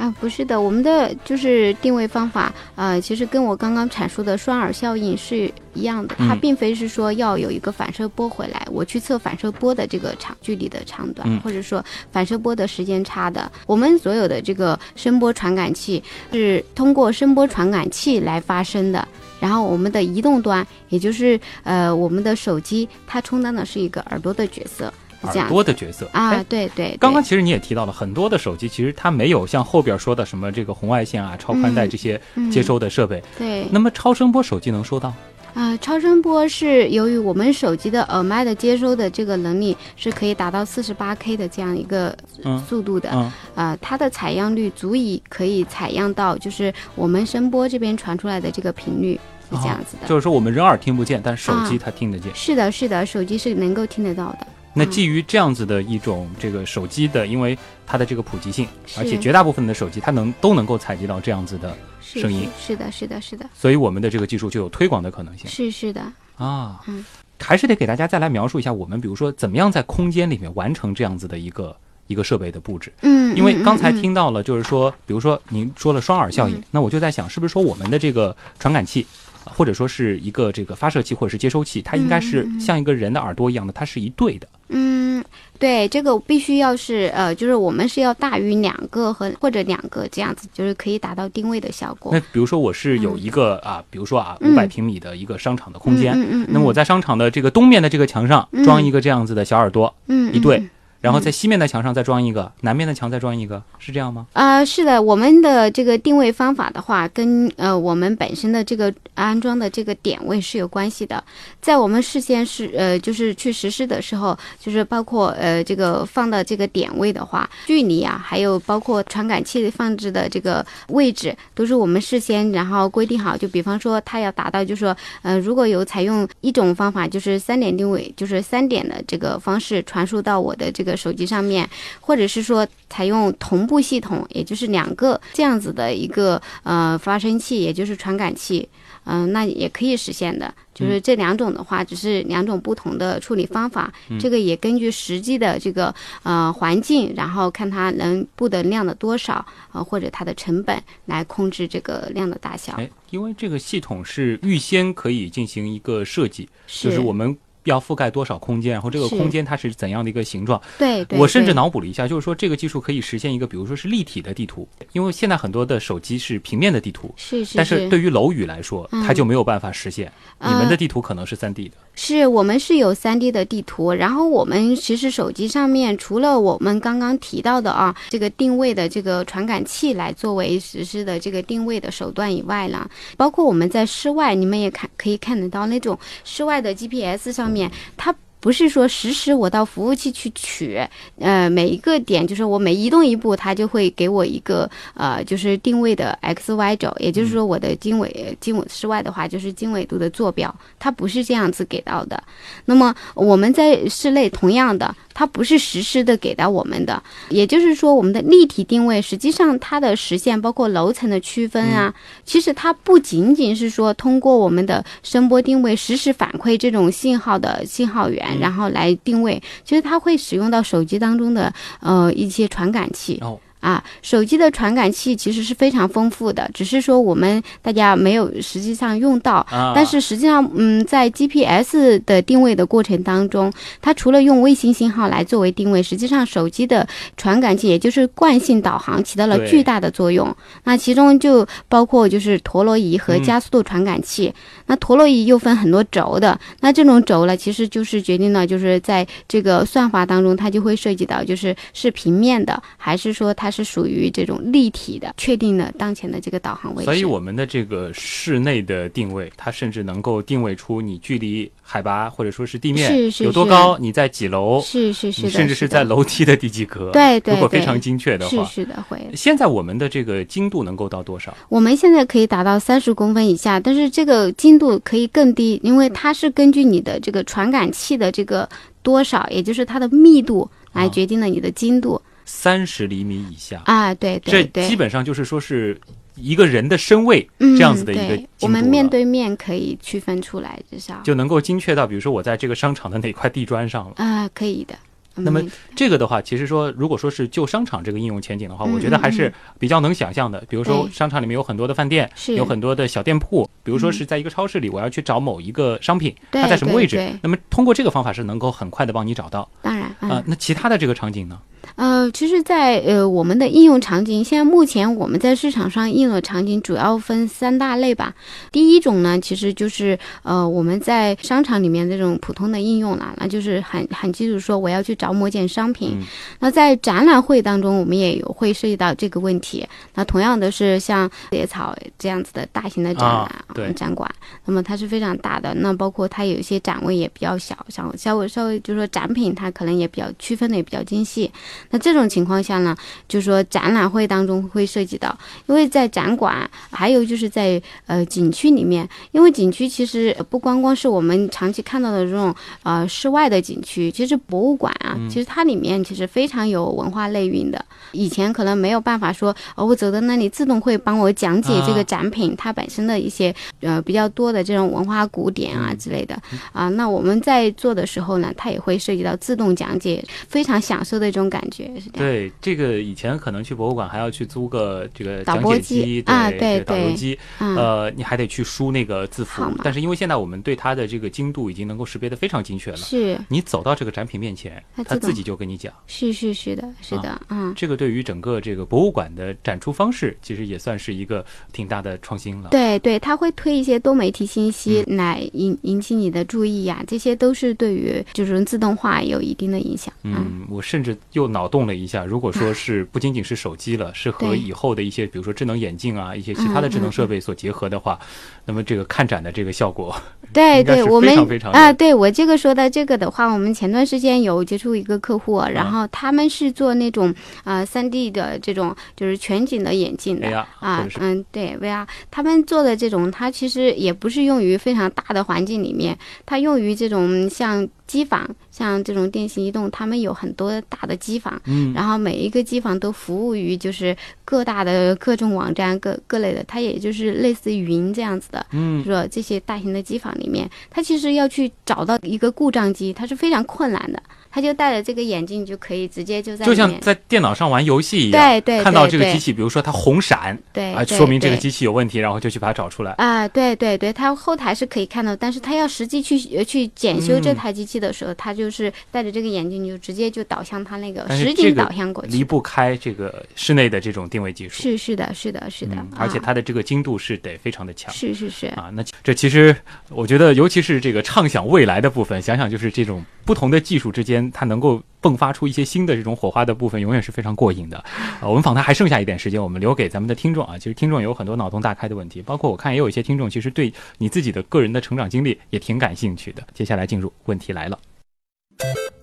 [0.00, 13.52] 啊，不是的，我们的就是定位方法，呃，其实跟我刚刚阐述的双耳效应是一样的，它嗯并非是说要有一个反射波回来，我去测反射波的这个长距离的长短，嗯或者说反射波的时间差的。
[13.66, 19.06] 我们所有的这个声波传感器是通过声波传感器来发声的。
[19.38, 33.22] 然后我们的移动端，也就是呃我们的手机，它充当的是一个耳朵的角色，耳样朵的角色啊哎，对对对，刚刚其实你也提到了很多的手机，其实它没有像后边说的什么这个红外线啊、超宽带嗯这些嗯接收的设备。
[33.38, 35.12] 对，那么超声波手机能收到？
[35.52, 49.18] 啊、超声波是由于我们手机的耳麦的接收的这个能力是可以达到四十八 K 的这样一个嗯速度的，嗯，呃，它的采样率足以可以采样到就是我们声波这边传出来的这个频率
[49.50, 50.06] 是这样子的。
[50.06, 52.32] 就是说我们人耳听不见，但手机啊它听得见。
[52.32, 54.46] 是的，是的，手机是能够听得到的。
[54.72, 62.48] 那基于这样子的一种这个手机的，因为它的这个普及性，而且绝大部分的手机它能都能够采集到这样子的，声音。
[62.58, 65.48] 是是的，是的，是的，所以我们的这个技术就有推广的可能性。
[65.48, 66.00] 是是的。
[66.36, 66.80] 啊。
[66.86, 67.04] 嗯。
[67.42, 71.74] 还是得给大家再来描述一下，我们比如说怎么样在空间里面完成这样子的一个
[72.06, 72.92] 一个设备的布置。
[73.00, 76.62] 嗯，因为嗯刚才听到了，就是说，比如说您说了双耳效应，嗯。
[76.70, 84.46] 那我就在想，是不是说我们的这个传感器，呃或者说是一个这个发射器或者是接收器，它应该是像一个人的耳朵一样的，它是一对的。
[84.68, 85.24] 嗯，
[85.58, 92.12] 对，这个必须要是呃，就是我们是要大于两个和或者两个这样子，就是可以达到定位的效果。
[92.12, 94.52] 那比如说我是有一个啊，比如说啊嗯。
[94.52, 98.64] 五百平米的一个商场的空间，嗯嗯嗯，那么我在商场的这个东面的这个墙上嗯。
[98.64, 100.62] 装一个这样子的小耳朵，嗯一对，
[101.00, 104.26] 然后在西面的墙上再装一个，南面的墙再装一个，是这样吗？
[104.34, 111.22] 啊、是的，我们的这个定位方法的话，跟呃我们本身的这个安装的这个点位是有关系的。
[111.60, 123.36] 在我们事先是呃就是去实施的时候，就是包括呃这个放的这个点位的话，距离啊，还有包括传感器放置的这个位置，都是我们事先然后规定好。
[123.36, 131.68] 就比方说，它要达到，就是说呃如果有采用一种方法，就是三点定位，就是三点的这个方式传输到我的这个手机上面，
[132.00, 138.68] 或者是说采用同步系统，也就是两个这样子的一个呃发生器，也就是传感器，
[139.04, 140.52] 嗯、那也可以实现的。
[140.72, 143.92] 就是这两种的话，只是两种不同的处理方法。
[144.18, 152.72] 这个也根据实际的这个呃环境，然后看它能布的量的多少，呃或者它的成本来控制这个量的大小。
[152.74, 157.36] 哎，因为这个系统是预先可以进行一个设计，就是是我们
[157.70, 160.60] 要覆盖多少空间，然后这个空间它是怎样的一个形状。
[160.78, 169.04] 对对，我甚至脑补了一下，就是说这个技术可以实现一个，比如说是立体的地图，因为现在很多的手机是平面的地图，是是但是对于楼宇来说，嗯。
[169.10, 170.12] 它就没有办法实现。
[170.38, 187.59] 你们的呃地图可能是三 D 的，是我们是有 3D 的地图，然后我们其实手机上面除了我们刚刚提到的啊，这个定位的这个传感器来作为实施的这个定位的手段以外呢，包括我们在室外，你们也看可以看得到那种室外的 GPS 上面，
[187.96, 188.14] 它。
[188.40, 190.80] 不是说实时我到服务器去取，
[191.18, 202.22] 呃，每一个点就是我每移动一步，它就会给我一个呃，就是定位的 x y 轴，也就是说我的经纬经纬室外的话就是经纬度的坐标，它不是这样子给到的。
[202.64, 223.20] 那么我们在室内同样的，它不是实时的给到我们的，也就是说我们的立体定位实际上它的实现包括楼层的区分啊，其实它不仅仅是说通过我们的声波定位实时反馈这种信号的信号源，然后来定位，其实它会使用到手机当中的呃一些传感器。
[223.60, 229.46] 啊，手机的传感器其实是非常丰富的，只是说我们大家没有实际上用到。
[229.50, 240.34] 啊，但是实际上，嗯，在 GPS 的定位的过程当中，它除了用卫星信号来作为定位，实际上手机的传感器，也就是惯性导航，起到了巨大的作用。
[240.64, 244.32] 那其中就包括就是陀螺仪和嗯加速度传感器。
[244.66, 256.84] 那陀螺仪又分很多轴的，那这种轴呢，其实就是决定了就是在这个算法当中，它就会涉及到就是是平面的，还是说它是属于这种立体的，确定了当前的这个导航位置。
[256.84, 266.90] 所以我们的这个室内的定位，它甚至能够定位出你距离海拔或者说是地面有多高，你在几楼，是是是甚至是在楼梯的第几格。
[266.92, 268.98] 对对对如果非常精确的话，是是的，会。
[269.14, 271.36] 现在我们的这个精度能够到多少？
[271.48, 278.48] 我们现在可以达到三十公分以下，但是这个精度可以更低，因为它是根据你的这个传感器的这个
[278.82, 282.00] 多少，也就是它的密度来决定了你的精度
[282.30, 283.92] 三十厘米以下，啊。
[283.94, 285.78] 对这基本上就是说是
[286.14, 293.94] 一个人的身位嗯这样子的一个我们面对面可以区分出来，至少就能够精确到，比如说我在这个商场的哪块地砖上了。
[293.96, 294.74] 啊、可以的。
[295.16, 300.42] 那么嗯这个的话，其实说，如果说是就商场这个应用前景的话，嗯我觉得还是比较能想象的。
[300.48, 303.46] 比如说，商场里面有很多的饭店，是有很多的小店铺。
[303.64, 307.12] 比如说嗯是在一个超市里，我要去找某一个商品，它在什么位置？
[307.22, 310.22] 那么通过这个方法是能够很快的帮你找到当然，嗯、啊。
[310.26, 311.38] 那其他的这个场景呢？
[311.76, 318.14] 呃，其实在，呃我们的应用场景，现在目前我们在市场上应用的场景主要分三大类吧。
[318.52, 325.96] 第一种呢，其实就是呃我们在商场里面这种普通的应用啦，那就是很很基础说我要去找某件商品。
[325.98, 326.06] 嗯
[326.38, 329.66] 那在展览会当中，我们也有会涉及到这个问题。
[329.94, 334.10] 那同样的是像野草这样子的大型的展览、啊对展馆，
[334.44, 335.54] 那么它是非常大的。
[335.54, 341.30] 那包括它有一些展位也比较小，像稍微稍微就是说展品它可能也比较区分的也比较精细。
[341.70, 342.76] 那这种情况下呢，
[343.08, 357.64] 就是说展览会当中会涉及到，因为在展馆，还有就是在呃景区里面，因为景区其实不光光是我们长期看到的这种呃室外的景区，其实博物馆啊，其实它里面其实非常有文化内蕴的。
[357.92, 366.20] 以前可能没有办法说，哦，我走到那里自动会帮我讲解这啊个展品、它本身的一些呃比较多的这种文化古典啊之类的
[366.52, 366.68] 啊。
[366.70, 371.98] 那我们在做的时候呢，它也会涉及到自动讲解，非常享受的一种感感觉是这样。
[371.98, 379.42] 对，这个以前可能去博物馆还要去租个这个讲解机，对对导游对机，嗯，呃，你还得去输那个字符。
[379.64, 385.72] 但是因为现在我们对它的这个精度已经能够识别的非常精确了，是你走到这个展品面前，它自己就跟你讲。
[385.86, 387.52] 是是是的，是的，嗯。
[387.56, 392.50] 这个对于整个这个博物馆的展出方式，其实也算是一个挺大的创新了。
[392.50, 399.92] 对对，它会推一些多媒体信息来引引起你的注意呀、这些都是对于就是自动化有一定的影响。
[400.02, 407.98] 嗯，嗯，我甚至又脑洞了一下，如果说是不仅仅是手机了，是和以后的一些，比如说智能眼镜啊，一些其他的智能设备所结合的话，
[408.44, 409.94] 那么这个看展的这个效果，
[410.32, 411.16] 对对，我们
[411.52, 417.14] 啊，对我这个说到这个的话，我们前段时间有接触一个客户，然后他们是做那种
[417.44, 420.30] 啊三 D 的这种就是全景的眼镜的。
[420.60, 444.00] 啊嗯，对，VR，他们做的这种，它其实也不是用于非常大的环境里面，它用于这种像机房，像这种电信移动，他们有很多大的机房，嗯，然后每一个机房都服务于就是各大的各种网站各各类的，它也就是类似云这样子的，嗯说这些大型的机房里面，它其实要去找到一个故障机，它是非常困难的。
[444.30, 452.92] 他就戴着这个眼镜就可以直接就在就像，在电脑上玩游戏一样，对对看到这个机器，比如说它红闪啊，对啊说明这个机器有问题，然后就去把它找出来。
[452.92, 457.40] 啊，对对对，它后台是可以看到，但是他要实际去呃去检修这嗯。
[457.40, 462.12] 台机器的时候，他就是戴着这个眼镜，就直接就导向它那个实景这个导向过去。
[462.12, 467.90] 离不开这个室内的这种定位技术，是是的，是的，是的，嗯，而且啊它的这个精度是得非常的强。
[467.94, 469.56] 是是是，啊，那这其实
[469.88, 477.78] 我觉得，尤其是这个畅想未来的部分，想想就是这种不同的技术之间，它能够迸发出一些新的这种火花的部分，永远是非常过瘾的。
[478.20, 480.58] 啊，我们访谈还剩下一点时间，我们留给咱们的听众啊。
[480.58, 486.42] 其实听众有很多脑洞大开的问题，包括我看也有一些听众其实对你自己的个人的成长经历也挺感兴趣的。
[486.52, 487.78] 接下来进入问题来了，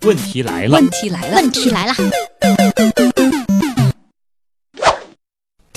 [0.01, 1.93] 问题来了，问题来了，问题来了，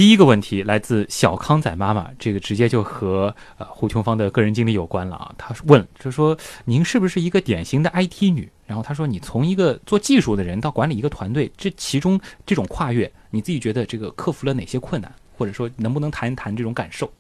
[0.01, 5.34] 第一个问题来自小康仔妈妈，这个直接就和呃胡琼芳的个人经历有关了啊。
[5.36, 6.34] 她问，就说
[6.64, 8.51] 您是不是一个典型的 IT 女？
[8.66, 17.12] 然后她说，你从一个做技术的人到管理一个团队，这其中这种跨越，你自己觉得这个克服了哪些困难，或者说能不能谈一谈这种感受？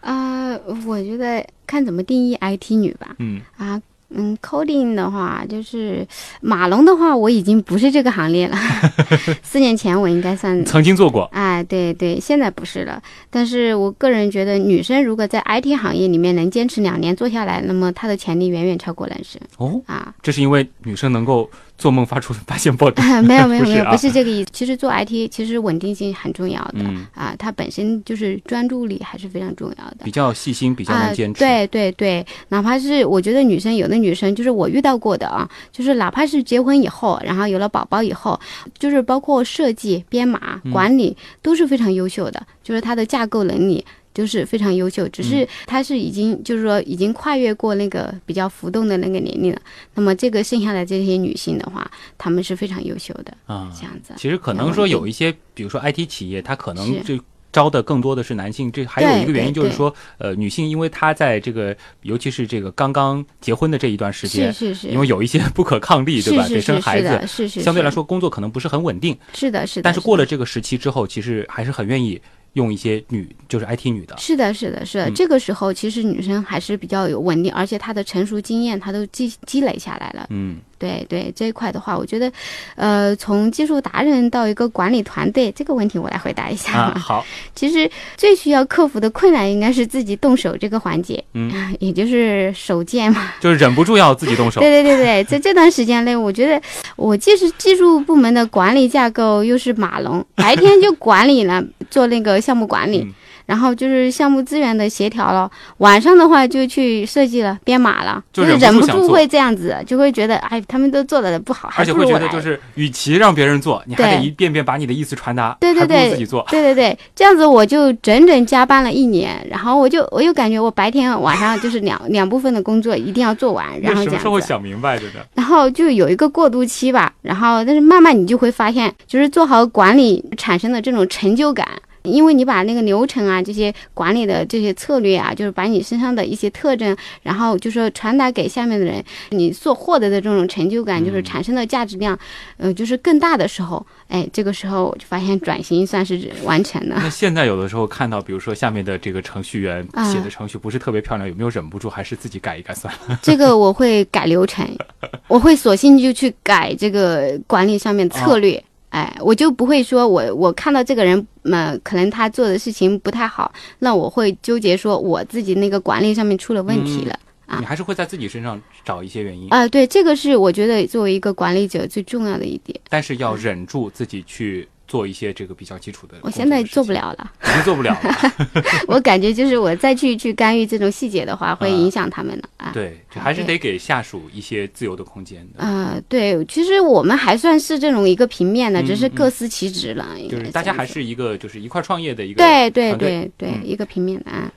[0.00, 3.16] 啊、我觉得看怎么定义 IT 女吧。
[3.18, 3.78] 嗯啊，
[4.16, 6.06] 嗯，coding 的话，就是
[6.40, 8.56] 码农的话，我已经不是这个行列了。
[9.42, 13.02] 四年前我应该算曾经做过，哎，对对，现在不是了。
[13.30, 20.14] 但是我个人觉得，女生如果在 IT 行业里面能坚持两年做下来，那么她的潜力远远超过男生哦，啊。
[20.22, 24.50] 这是因为女生能够做梦发出发现 bug， 没有没有 没有，不是这个意思。
[24.52, 29.98] 其实做 IT 其实稳定性很重要的、嗯啊，它本身就是专注力还是非常重要的。
[30.04, 38.38] 比较细心，比较啊能坚持。，对对对，哪怕是我觉得女生有的女生就是我遇到过的啊，就是哪怕是结婚以后，然后有了宝宝以后，
[38.78, 43.84] 就是包括设计、编码、嗯管理、都是非常优秀的，就是她的架构能力。
[44.14, 49.60] 就是非常优秀，只嗯是他是已经就是说已经跨越过那个比较浮动的那个年龄了。
[49.94, 54.14] 那么这个剩下的这些女性的话，她们是非常优秀的，啊、这样子。
[54.16, 58.70] 其实可能说有一些，比如说 IT 企业，它可能是就招的更多的是男性。
[58.70, 66.46] 这还有一个原因就是说，呃，女性因为她在这个，尤其是这个刚刚结婚的这一段时间，是是是，因为有一些不可抗力，对吧？
[66.48, 69.16] 得生孩子是是相对来说工作可能不是很稳定。
[69.32, 69.82] 是的是的。
[69.82, 72.20] 但是过了这个时期之后，其实还是很愿意
[72.54, 74.16] 用一些女，就是 IT 女的。
[74.18, 75.08] 是的，是的，是的。
[75.08, 80.26] 嗯这个时候，其实女生还是比较有稳定，而且她的成熟经验，她都积积累下来了。
[80.30, 82.30] 嗯，对对，这一块的话，我觉得，
[82.76, 86.72] 呃，从技术达人到一个管理团队，这个问题我来回答一下。
[86.74, 87.24] 啊，好，
[87.54, 93.32] 其实最需要克服的困难应该是自己动手这个环节，嗯， 也就是手贱嘛。
[93.40, 94.60] 就是忍不住要自己动手。
[94.62, 96.60] 对对对对，在这段时间内，我觉得
[96.96, 102.98] 我既是技术部门的管理架构，又是码农，白天就管理了，做那个项目管理。
[102.98, 103.14] 嗯
[103.46, 112.04] 然后就是项目资源的协调了，晚上的话就去设计了、编码了，就是忍不住会这样子，就会觉得哎，他们都做的不好，而且会。
[112.04, 116.46] 觉得就是，与其让别人做，你还得一遍遍把你的意思传达，对对对自己做。
[116.50, 124.48] 对对对，这样子我就整整加班了一年，然后我就我又感觉我白天晚上就是两 两部分的工作一定要做完，然那什么时候会后这样子。
[124.48, 125.20] 想明白的呢？
[125.34, 131.66] 然后就有一个过渡期吧，然后但是慢慢你就会发现，就是做好管理产生的这种成就感，
[132.04, 142.18] 因为你把那个流程啊、这些管理的这些策略啊，就是把你身上的一些特征，然后就说传达给下面的人，你所获得的这种成就感，就是产生的价值量，
[142.58, 146.96] 呃，就是更大的时候，哎，这个时候我就发现转型算是完成了。
[146.98, 153.18] 那现在有的时候看到，比如说下面的这个程序员啊写的程序不是特别漂亮，有没有忍不住还是自己改一改算了？
[153.22, 154.68] 这个我会改流程，
[155.26, 158.62] 我会索性就去改这个管理上面策略。
[158.94, 167.18] 哎，我就不会说我我看到这个人，呃，可能他做的事情不太好，那我会纠结说我自己那个管理上面出了问题了。
[167.46, 172.80] 啊你还是会在自己身上找一些原因，啊、对，这个是我觉得作为一个管理者最重要的一点。
[172.88, 176.14] 但是要忍住自己去做一些这个比较基础的。
[176.22, 178.34] 我现在做不，了了，已经做不了了。
[178.88, 182.70] 我感觉就是我再去去干预这种细节的话，会影响他们的啊。
[182.74, 185.64] 对，就还是得给下属一些自由的空间的。
[185.64, 190.16] 呃，对，其实我们还算是这种一个平面的，嗯只是各司其职了。
[190.28, 194.52] 就是大家还是一个，就是一块儿创业的一个对对对对、嗯一个平面的啊。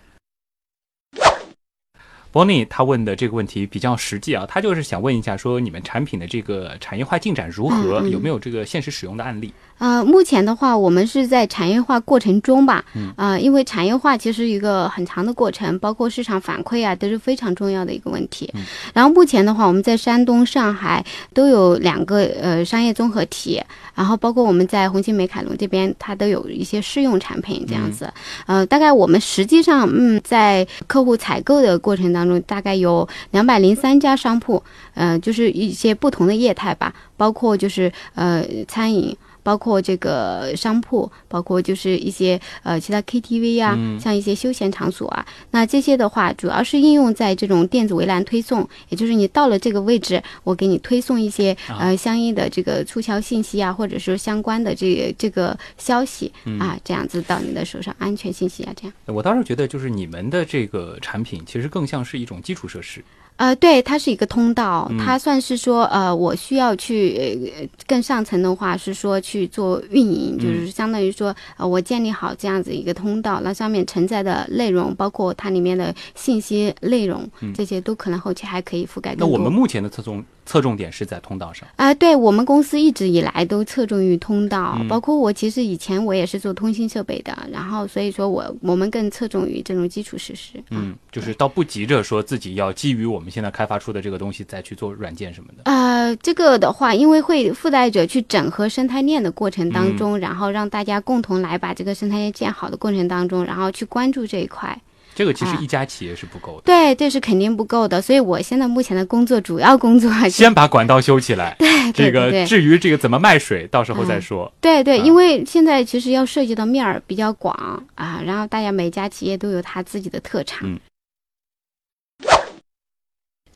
[2.34, 8.02] Bonnie 他问的这个问题比较实际啊，他就是想问一下，说你们产品的这个产业化进展如何？
[8.10, 9.52] 有没有这个现实使用的案例？
[9.78, 18.50] 呃，目前的话，我们是在产业化过程中吧，嗯啊、因为产业化其实一个很长的过程，包括市场反馈啊，都是非常重要的一个问题。
[18.56, 23.62] 嗯然后目前的话，我们在山东、上海都有两个呃商业综合体，
[23.94, 28.12] 然后包括我们在红星美凯龙这边，它都有一些试用产品这样子。
[28.48, 34.64] 呃，大概我们实际上，嗯，在客户采购的过程当中，大概有两百零三家商铺，
[34.96, 39.16] 呃，就是一些不同的业态吧，包括就是呃餐饮。
[39.48, 58.94] 包括这个商铺，包括就是一些呃其他 KTV 啊，嗯像一些休闲场所啊，那这些的话，主要是应用在这种电子围栏推送，也就是你到了这个位置，我给你推送一些啊呃相应的这个促销信息啊，或者说相关的这个这个消息嗯啊，这样子到你的手上，安全信息啊，这样。
[59.06, 63.02] 我倒是觉得，就是你们的这个产品其实更像是一种基础设施。
[63.38, 79.16] 呃，对，它是一个通道，嗯它算是说，呃，我需要去呃更上层的话是说去做运营，嗯就是相当于说，呃，我建立好这样子一个通道，那上面承载的内容，包括它里面的信息内容，嗯这些都可能后期还可以覆盖。
[79.18, 81.68] 那我们目前的侧重侧重点是在通道上。
[81.76, 90.54] 啊、对我们公司一直以来都侧重于通道，嗯包括我其实以前我也是做通信设备的，然后所以说我我们更侧重于这种基础设施。
[90.72, 95.64] 嗯，就是倒不急着说自己要基于我们现在开发出的这个东西再去做软件什么的。
[95.66, 104.80] 呃，这个的话，因为会附带着去整合生态链的过程当嗯中，然后让大家共同来把这个生态链建好的过程当中，然后去关注这一块。
[105.16, 111.56] 这个其实啊一家企业是不够的，对，这是肯定不够的，所以我现在目前的工作主要工作先把管道修起来。
[111.60, 114.54] 对这个至于这个怎么卖水，到时候再说。
[114.62, 120.60] 对对，啊因为现在其实要涉及到面儿比较广啊，然后大家每家企业都有他自己的特长。
[120.64, 120.80] 嗯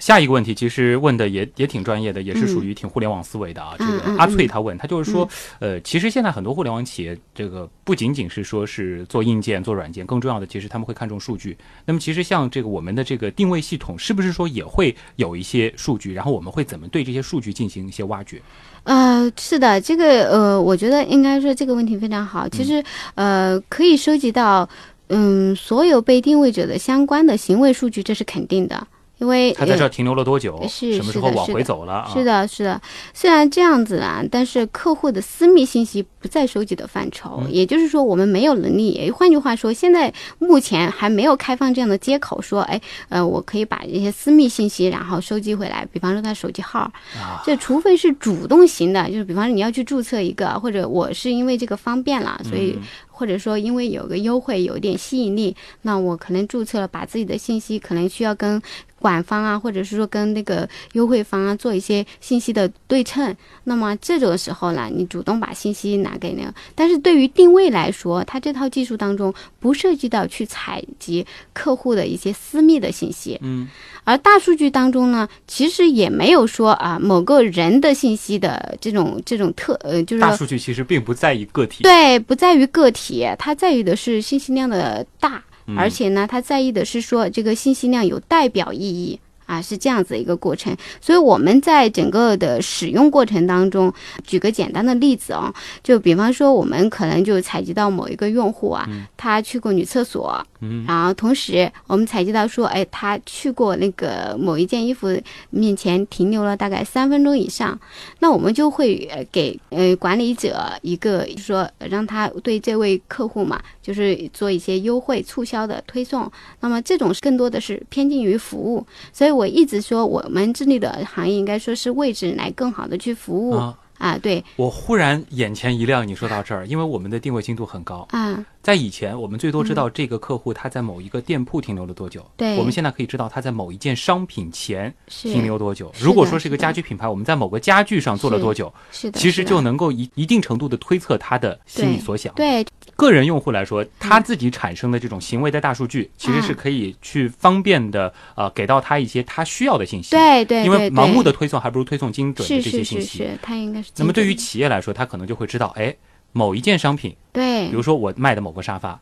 [0.01, 3.75] 下一个问题其实问的也也挺专业的，也是属于挺互联网思维的啊。
[3.77, 5.29] 这个阿翠她问，她就是说，
[5.59, 11.55] 呃，其实现在很多互联网企业，这个不仅仅是说是做硬件、做软件，更重要的其实他们会看重数据。
[11.85, 16.13] 那么其实像这个我们的这个定位系统，是不是说也会有一些数据？
[16.13, 18.41] 然后我们会怎么对这些数据进行一些挖掘？
[18.83, 22.49] 呃，是的，这个呃，我觉得应该说这个问题非常好。
[22.49, 22.83] 其实
[23.13, 24.67] 呃，可以收集到
[25.09, 28.87] 嗯所有被定位者的相关的行为数据，这是肯定的，
[29.21, 30.59] 因为呃他在这儿停留了多久？
[30.67, 32.11] 是什么时候往回走了啊？
[32.11, 32.81] 是的，是的，
[33.13, 39.11] 虽然这样子啊，但是客户的私密信息不在收集的范畴，嗯也就是说，我们没有能力。
[39.11, 46.79] 换句话说，现在目前还没有开放这样的接口，说，哎，呃，我可以把这些私密信息然后收集回来，比方说他手机号，
[47.15, 52.81] 啊，这除非是主动型的，就是比方说你要去注册一个，或者我是因为这个方便了，所以嗯
[53.21, 58.59] 或者说因为有个优惠有一点吸引力，那我可能注册了，把自己的信息可能需要跟
[58.97, 63.35] 管方啊，或者是说跟那个优惠方啊做一些信息的对称。
[63.65, 73.37] 那么这种时候呢，你主动把信息拿给那个，但是对于定位来说，它这套技术当中不涉及到去采集客户的一些私密的信息。
[73.41, 73.69] 嗯
[74.03, 89.19] 而大数据当中呢，其实也没有说啊某个人的信息的这种这种特呃，就是大数据其实并不在意个体，对，不在于个体，它在于的是信息量的大，嗯而且呢，它在意的是说这个信息量有代表意义。
[89.51, 93.93] 啊，是这样子一个过程，所以我们在整个的使用过程当中，
[94.25, 98.87] 举个简单的例子哦，就比方说我们可能就采集到某一个用户啊，
[99.17, 105.09] 他去过女厕所，嗯然后同时我们采集到说，哎，他去过那个某一件衣服
[105.49, 107.77] 面前停留了大概三分钟以上，
[108.19, 116.31] 那我们就会呃给呃管理者一个，就是说呃让他对这位客户嘛，就是做一些优惠促销的推送。
[116.61, 123.53] 那么这种更多的是偏近于服务，所以我一直说我们这里的行业应该说是位置来更好的去服务。
[123.53, 124.43] 啊，啊，对。
[124.55, 132.57] 我忽然眼前一亮，你说到这儿，因为我们的定位精度很高，啊，在以前我们最多知道这个客户他在某一个店铺停留了多久，对。
[132.57, 135.91] 我们现在可以知道他在某一件商品前停留多久。
[135.99, 142.33] 如果说是一个家居品牌，我们在某个家具上做了多久，是的，其实就能够一一定程度的推测他的心里所想。
[142.35, 142.65] 对
[143.01, 150.11] 个人用户来说，他自己产生的这种行为的大数据，其实是可以去方便的呃给到他一些他需要的信息。
[150.11, 153.01] 对对，因为盲目的推送还不如推送精准的这些信息。
[153.01, 155.95] 是是是，它应该是那么对于企业来说，他可能就会知道，哎，
[156.31, 158.99] 某一件商品，对，比如说我卖的某个沙发，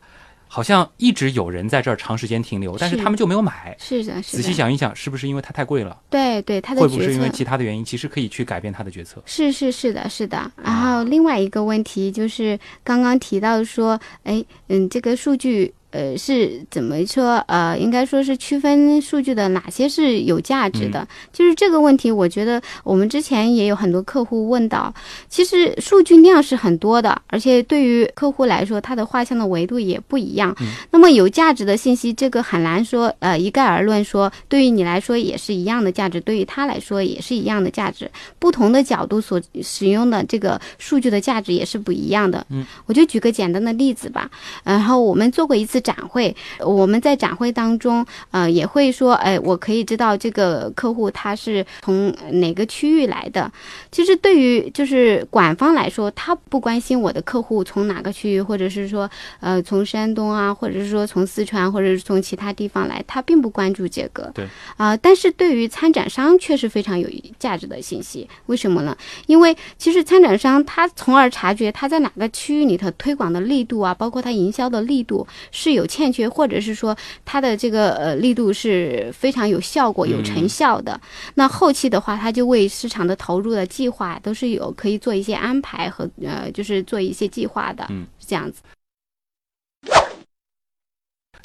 [0.52, 3.76] 好像一直有人在这儿长时间停留，但是是他们就没有买。
[3.78, 5.96] 是的，是的仔细，想一想，是不是因为它太贵了？
[6.10, 7.84] 对对，它的会不会是因为其他的原因？
[7.84, 9.22] 其实可以去改变他的决策。
[9.26, 10.36] 是是是的，是的。
[10.56, 15.72] 然啊后另外一个问题就是刚刚提到说，哎，嗯，这个数据。
[15.90, 17.36] 呃，是怎么说？
[17.48, 21.06] 呃，应该说是区分数据的哪些是有价值的？
[21.32, 24.92] 就是这个问题，我觉得我们之前也有很多客户问到。
[25.28, 30.54] 其实数据量是很多的，而且对于客户来说，他的画像的维度也不一样。
[30.90, 38.10] 那么有价值的信息，这个很难说，呃，一概而论说，对于你来说也是一样的价值，对于他来说也是一样的价值。
[38.38, 42.46] 不同的角度所使用的这个数据的价值也是不一样的。
[42.50, 44.30] 嗯，我就举个简单的例子吧。
[44.62, 53.50] 然后我们做过一次展会，我们在展会当中，呃，也会说，哎，我可以知道这个客户他是从哪个区域来的。
[53.90, 59.10] 其实对于就是管方来说，他不关心我的客户从哪个区域，或者是说，
[59.40, 64.30] 呃，从山东啊，或者是说从四川，或者是从其他地方来，他并不关注这个。
[64.34, 64.46] 对。
[64.76, 67.08] 啊、但是对于参展商却是非常有
[67.38, 68.28] 价值的信息。
[68.46, 68.96] 为什么呢？
[69.26, 81.00] 因为其实参展商他从而察觉他在哪个区域里头推广的力度啊，包括他营销的力度是有欠缺，或者是说它的这个呃力度是非常有效果、有成效的。
[81.34, 88.60] 那后期的话，它就为市场的投入的计划都是有可以做一些安排和呃，就是做一些计划的，嗯，是这样子。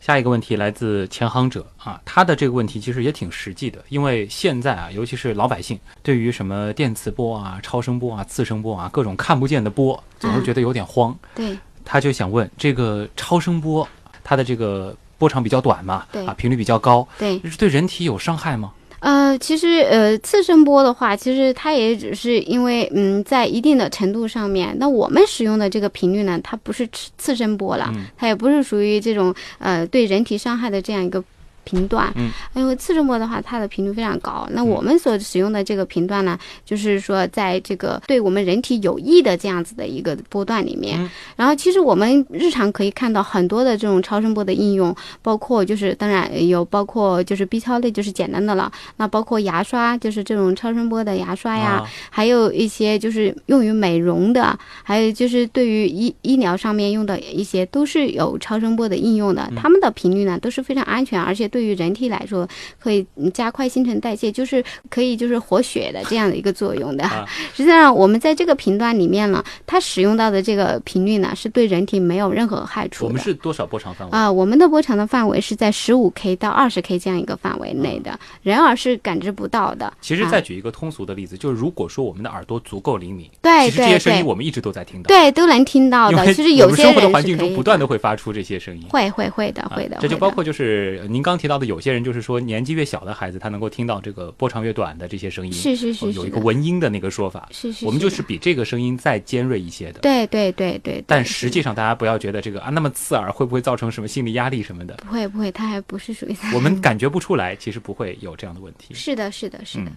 [0.02, 11.18] 下一个问题来自前行者啊，他的这个问题其实也挺实际的，因为现在啊，尤其是老百姓对于什么电磁波啊、超声波啊、次声波啊各种看不见的波，总是觉得有点慌。
[11.34, 13.88] 对，他就想问，这个超声波
[14.26, 16.26] 它的这个波长比较短嘛，对。
[16.26, 18.74] 啊，频率比较高，对，是对人体有伤害吗？
[19.02, 28.06] 呃，其实呃，次声波的话，其实它也只是因为嗯，在一定的程度上面，那我们使用的这个频率呢，它不是次次声波了，嗯。
[28.18, 31.24] 它也不是属于这种呃对人体伤害的这样一个
[31.66, 32.10] 频段。
[32.16, 34.48] 嗯，因为次声波的话，它的频率非常高。
[34.52, 40.98] 那我们所使用的这个频段呢，就是说在这个对我们人体有益的这样子的一个波段里面。
[41.02, 62.46] 嗯然后，其实我们日常可以看到很多的这种超声波的应用，包括就是当然有包括就是 B 超类就是简单的了，那包括牙刷就是这种超声波的牙刷呀，啊还有一些就是用于美容的，还有就是对于医医疗上面用的一些都是有超声波的应用的，它们的频率呢都是非常安全，而且对于人体来说
[62.78, 67.06] 可以嗯加快新陈代谢，就是可以就是活血的这样的一个作用的。
[67.06, 67.26] 啊
[67.56, 73.08] 实际上我们在这个频段里面呢，它使用到的这个频率呢是对人体没有任何害处的。
[73.08, 74.12] 我们是多少波长范围？
[74.18, 79.94] 啊、我们的波长的范围是在十五 K 到二十 K 这样一个范围内的，人耳是感知不到的。
[80.02, 86.34] 其实啊再举一个通俗的例子，就是如果说我们的耳朵足够灵敏，对其实这些声音我们一直都在听到，对都能听到的。
[86.34, 88.86] 其实有些生活的环境中不断的会发出这些声音。
[88.90, 100.00] 会会会的啊会的，这就包括就是呃您刚提到的，有些人就是说年纪越小的孩子，他能够听到这个波长越短的这些声音，是是是哦有一个文音的那个说法，是是，我们就是比这个声音再尖锐一些的。
[100.00, 104.96] 对对对对，但实际上，大家不要觉得这个啊，那么刺耳会不会造成什么心理压力什么的？
[104.96, 108.94] 不会不会，它还不是属于我们感觉不出来，其实不会有这样的问题。
[108.94, 109.92] 是的是的是的嗯。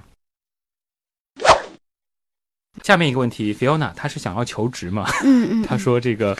[2.84, 5.10] 下面一个问题，Fiona，她是想要求职嘛？
[5.24, 6.36] 嗯嗯， 她嗯说这个，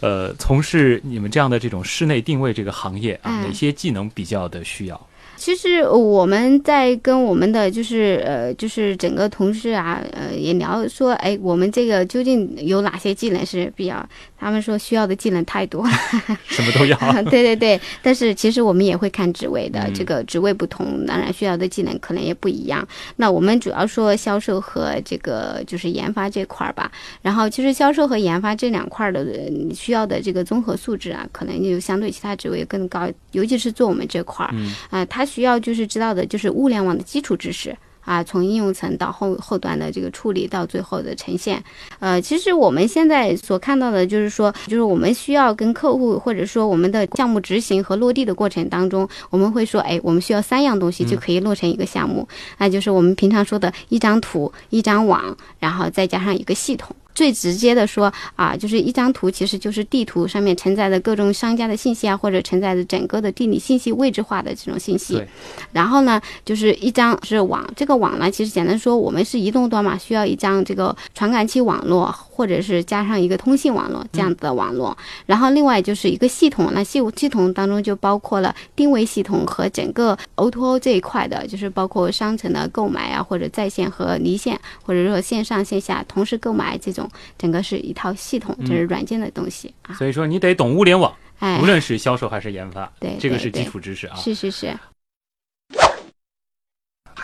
[0.00, 5.08] 呃，从事你们这样的这种室内定位这个行业啊，嗯哪些技能比较的需要？
[5.36, 14.06] 其实我们在跟我们的就是呃就是整个同事啊呃也聊说，哎，我们这个究竟有哪些技能是比较？
[14.36, 15.90] 他们说需要的技能太多了。
[16.44, 16.98] 什么都要。
[17.30, 22.86] 对对对，但是其实我们也会看职位的，嗯这个职位不同，当然需要的技能可能也不一样。
[23.16, 26.92] 那我们主要说销售和这个就是研发这块儿吧。
[27.22, 34.50] 然后其实销售和研发这两块儿的呃需要的这个综合素质啊，可能就相对其他职位更高，尤其是做我们这块儿。
[34.52, 41.64] 嗯啊、他需要就是知道的就是物联网的基础知识啊，从应用层到后后端的这个处理到最后的呈现。
[41.98, 56.94] 呃，其实我们现在所看到的就是说，就是我们需要跟客户或者说我们的项目执行和落地的过程当中，我们会说，哎，我们需要三样东西就可以落成一个项目，那就是我们平常说的一张图、一张网，然后再加上一个系统。
[57.14, 65.14] 最直接的说啊，就是一张图，其实就是地图上面承载的各种商家的信息啊，或者承载的整个的地理信息位置化的这种信息。
[65.14, 65.28] 对。
[65.72, 74.96] 然后呢，就是一张是网，这个网呢，其实简单说，我们是移动端嘛，需要一张这个传感器网络，或者是加上一个通信网络这样子的网络。
[75.26, 87.03] 然后另外就是一个系统，那系系统当中就包括了定位系统和整个 O2O 这一块的，就是包括商城的购买啊，或者在线和离线，或者说线上线下同时购买这种。
[87.38, 89.94] 整个是一套系统，就是软件的东西啊。
[89.94, 94.16] 所以说，你得懂物联网，哎，无论是销售还是研发，对，这个是基础知识啊。
[94.16, 94.76] 是是是。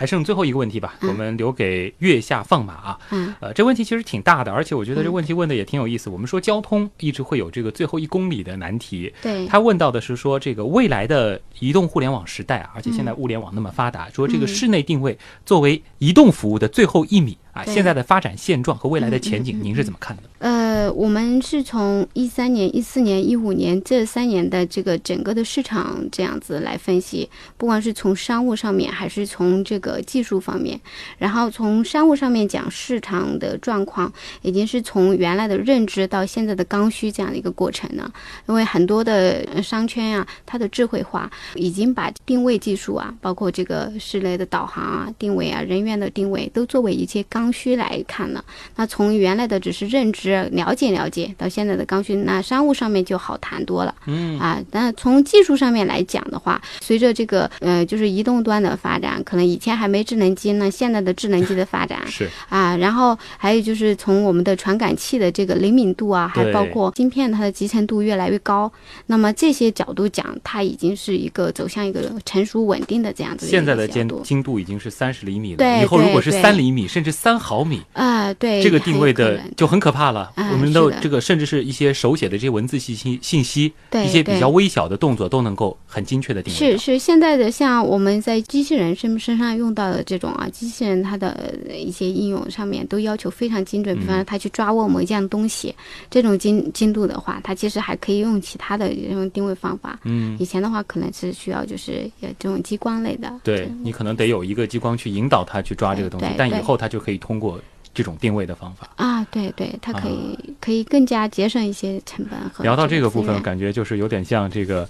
[0.01, 2.99] 还剩最后一个问题吧，我们留给月下放马啊。
[3.11, 6.09] 嗯，呃，这问题其实挺大的，而且我觉得这问题问的也挺有意思。
[6.09, 9.13] 我们说交通一直会有这个最后一公里的难题。
[9.21, 9.45] 对。
[9.45, 17.37] 他问到的是说，这个未来的移动互联网时代啊，而且现在物联网那么发达，说这个室内定位作为移动服务的最后一米。
[17.53, 20.23] 啊，现在的发展现状和未来的前景，您是怎么看的？
[20.71, 30.79] 呃，我们是从一三年、一四年、一五年这三年的这个整个的市场这样子来分析，不管是从商务上面，还是从这个技术方面。
[31.17, 34.11] 然后从商务上面讲，市场的状况
[34.43, 38.09] 已经是从原来的认知到现在的刚需这样的一个过程呢。
[38.47, 47.51] 因为很多的商圈啊，它的智慧化已经把定位技术啊，包括这个室内的导航啊、定位啊、人员的定位，都作为一些刚。
[47.51, 48.45] 需来看了，
[48.77, 53.95] 那从原来的只是认知了解了解，到现在的刚需，那商务上面就好谈多了。
[54.05, 68.71] 嗯啊，那从技术上面来讲的话，随着这个呃，就是移动端的发展，可能以前还没智能机呢，现在的智能机的发展是啊，然后还有就是从我们的传感器的这个灵敏度啊，还包括芯片它的集成度越来越高，
[69.07, 73.47] 那么这些角度讲，它已经是一个走向一个成熟稳定的这样子。
[73.47, 77.31] 现在的精精度已经是三十厘米了，对，以后如果是三厘米甚至三。
[77.31, 80.29] 三毫米啊，对，这个定位的就很可怕了。
[80.51, 86.57] 我们的这个甚至是一些手写的这些文字信息信息，一些比较微小的动作都能够很精确的定位。
[86.57, 93.97] 是是，现在的像我们在机器人身身上用到的这种啊，机器人它的一些应用上面都要求非常精准。
[93.97, 95.73] 比方说，它去抓握某一样东西，
[96.09, 99.99] 这种精精度的话，它其实还可以用其他的这种定位方法。
[100.03, 103.31] 嗯，以前的话可能是需要就是有这种激光类的。
[103.43, 107.59] 对你可能得有一个激光去引导它去抓这个东西，但以后它就可以通过。
[107.93, 112.63] 这种定位的方法啊，对对，它可以可以更加节省一些成本和。
[112.63, 114.89] 聊到这个部分，感觉就是有点像这个，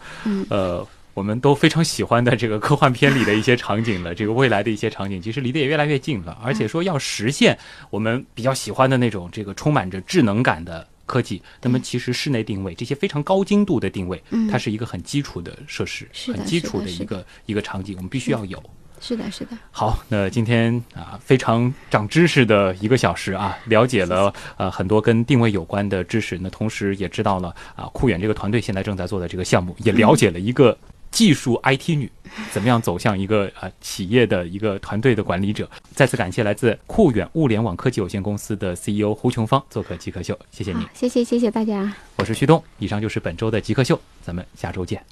[0.50, 4.14] 呃，我们都非常喜欢的这个科幻片里的一些场景了。
[4.16, 6.38] 这个未来的一些场景，其实离得也越来越近了。
[6.44, 7.58] 而且说要实现
[7.90, 18.62] 我们比较喜欢的那种这个充满着智能感的科技，那么其实室内定位这些非常高精度的定位，它是一个很基础的设施，很基础的一个一个场景，我们必须要有。
[19.02, 19.58] 是的，是的。
[19.72, 26.38] 好，那今天啊，非常长知识的一个小时啊，了解了呃很多跟定位有关的知识。
[26.40, 30.78] 那同时也知道了啊，酷远这个团队现在正在做的这个项目，也了解了一个
[31.10, 32.10] 技术 IT 女
[32.52, 35.70] 怎么样走向一个啊企业的一个团队的管理者。
[35.96, 40.86] 再次感谢来自酷远物联网科技有限公司的 CEO 胡琼芳做客极客秀，谢谢你。
[40.94, 41.92] 谢谢谢谢大家。
[42.18, 45.04] 我是旭东，以上就是本周的极客秀，咱们下周见。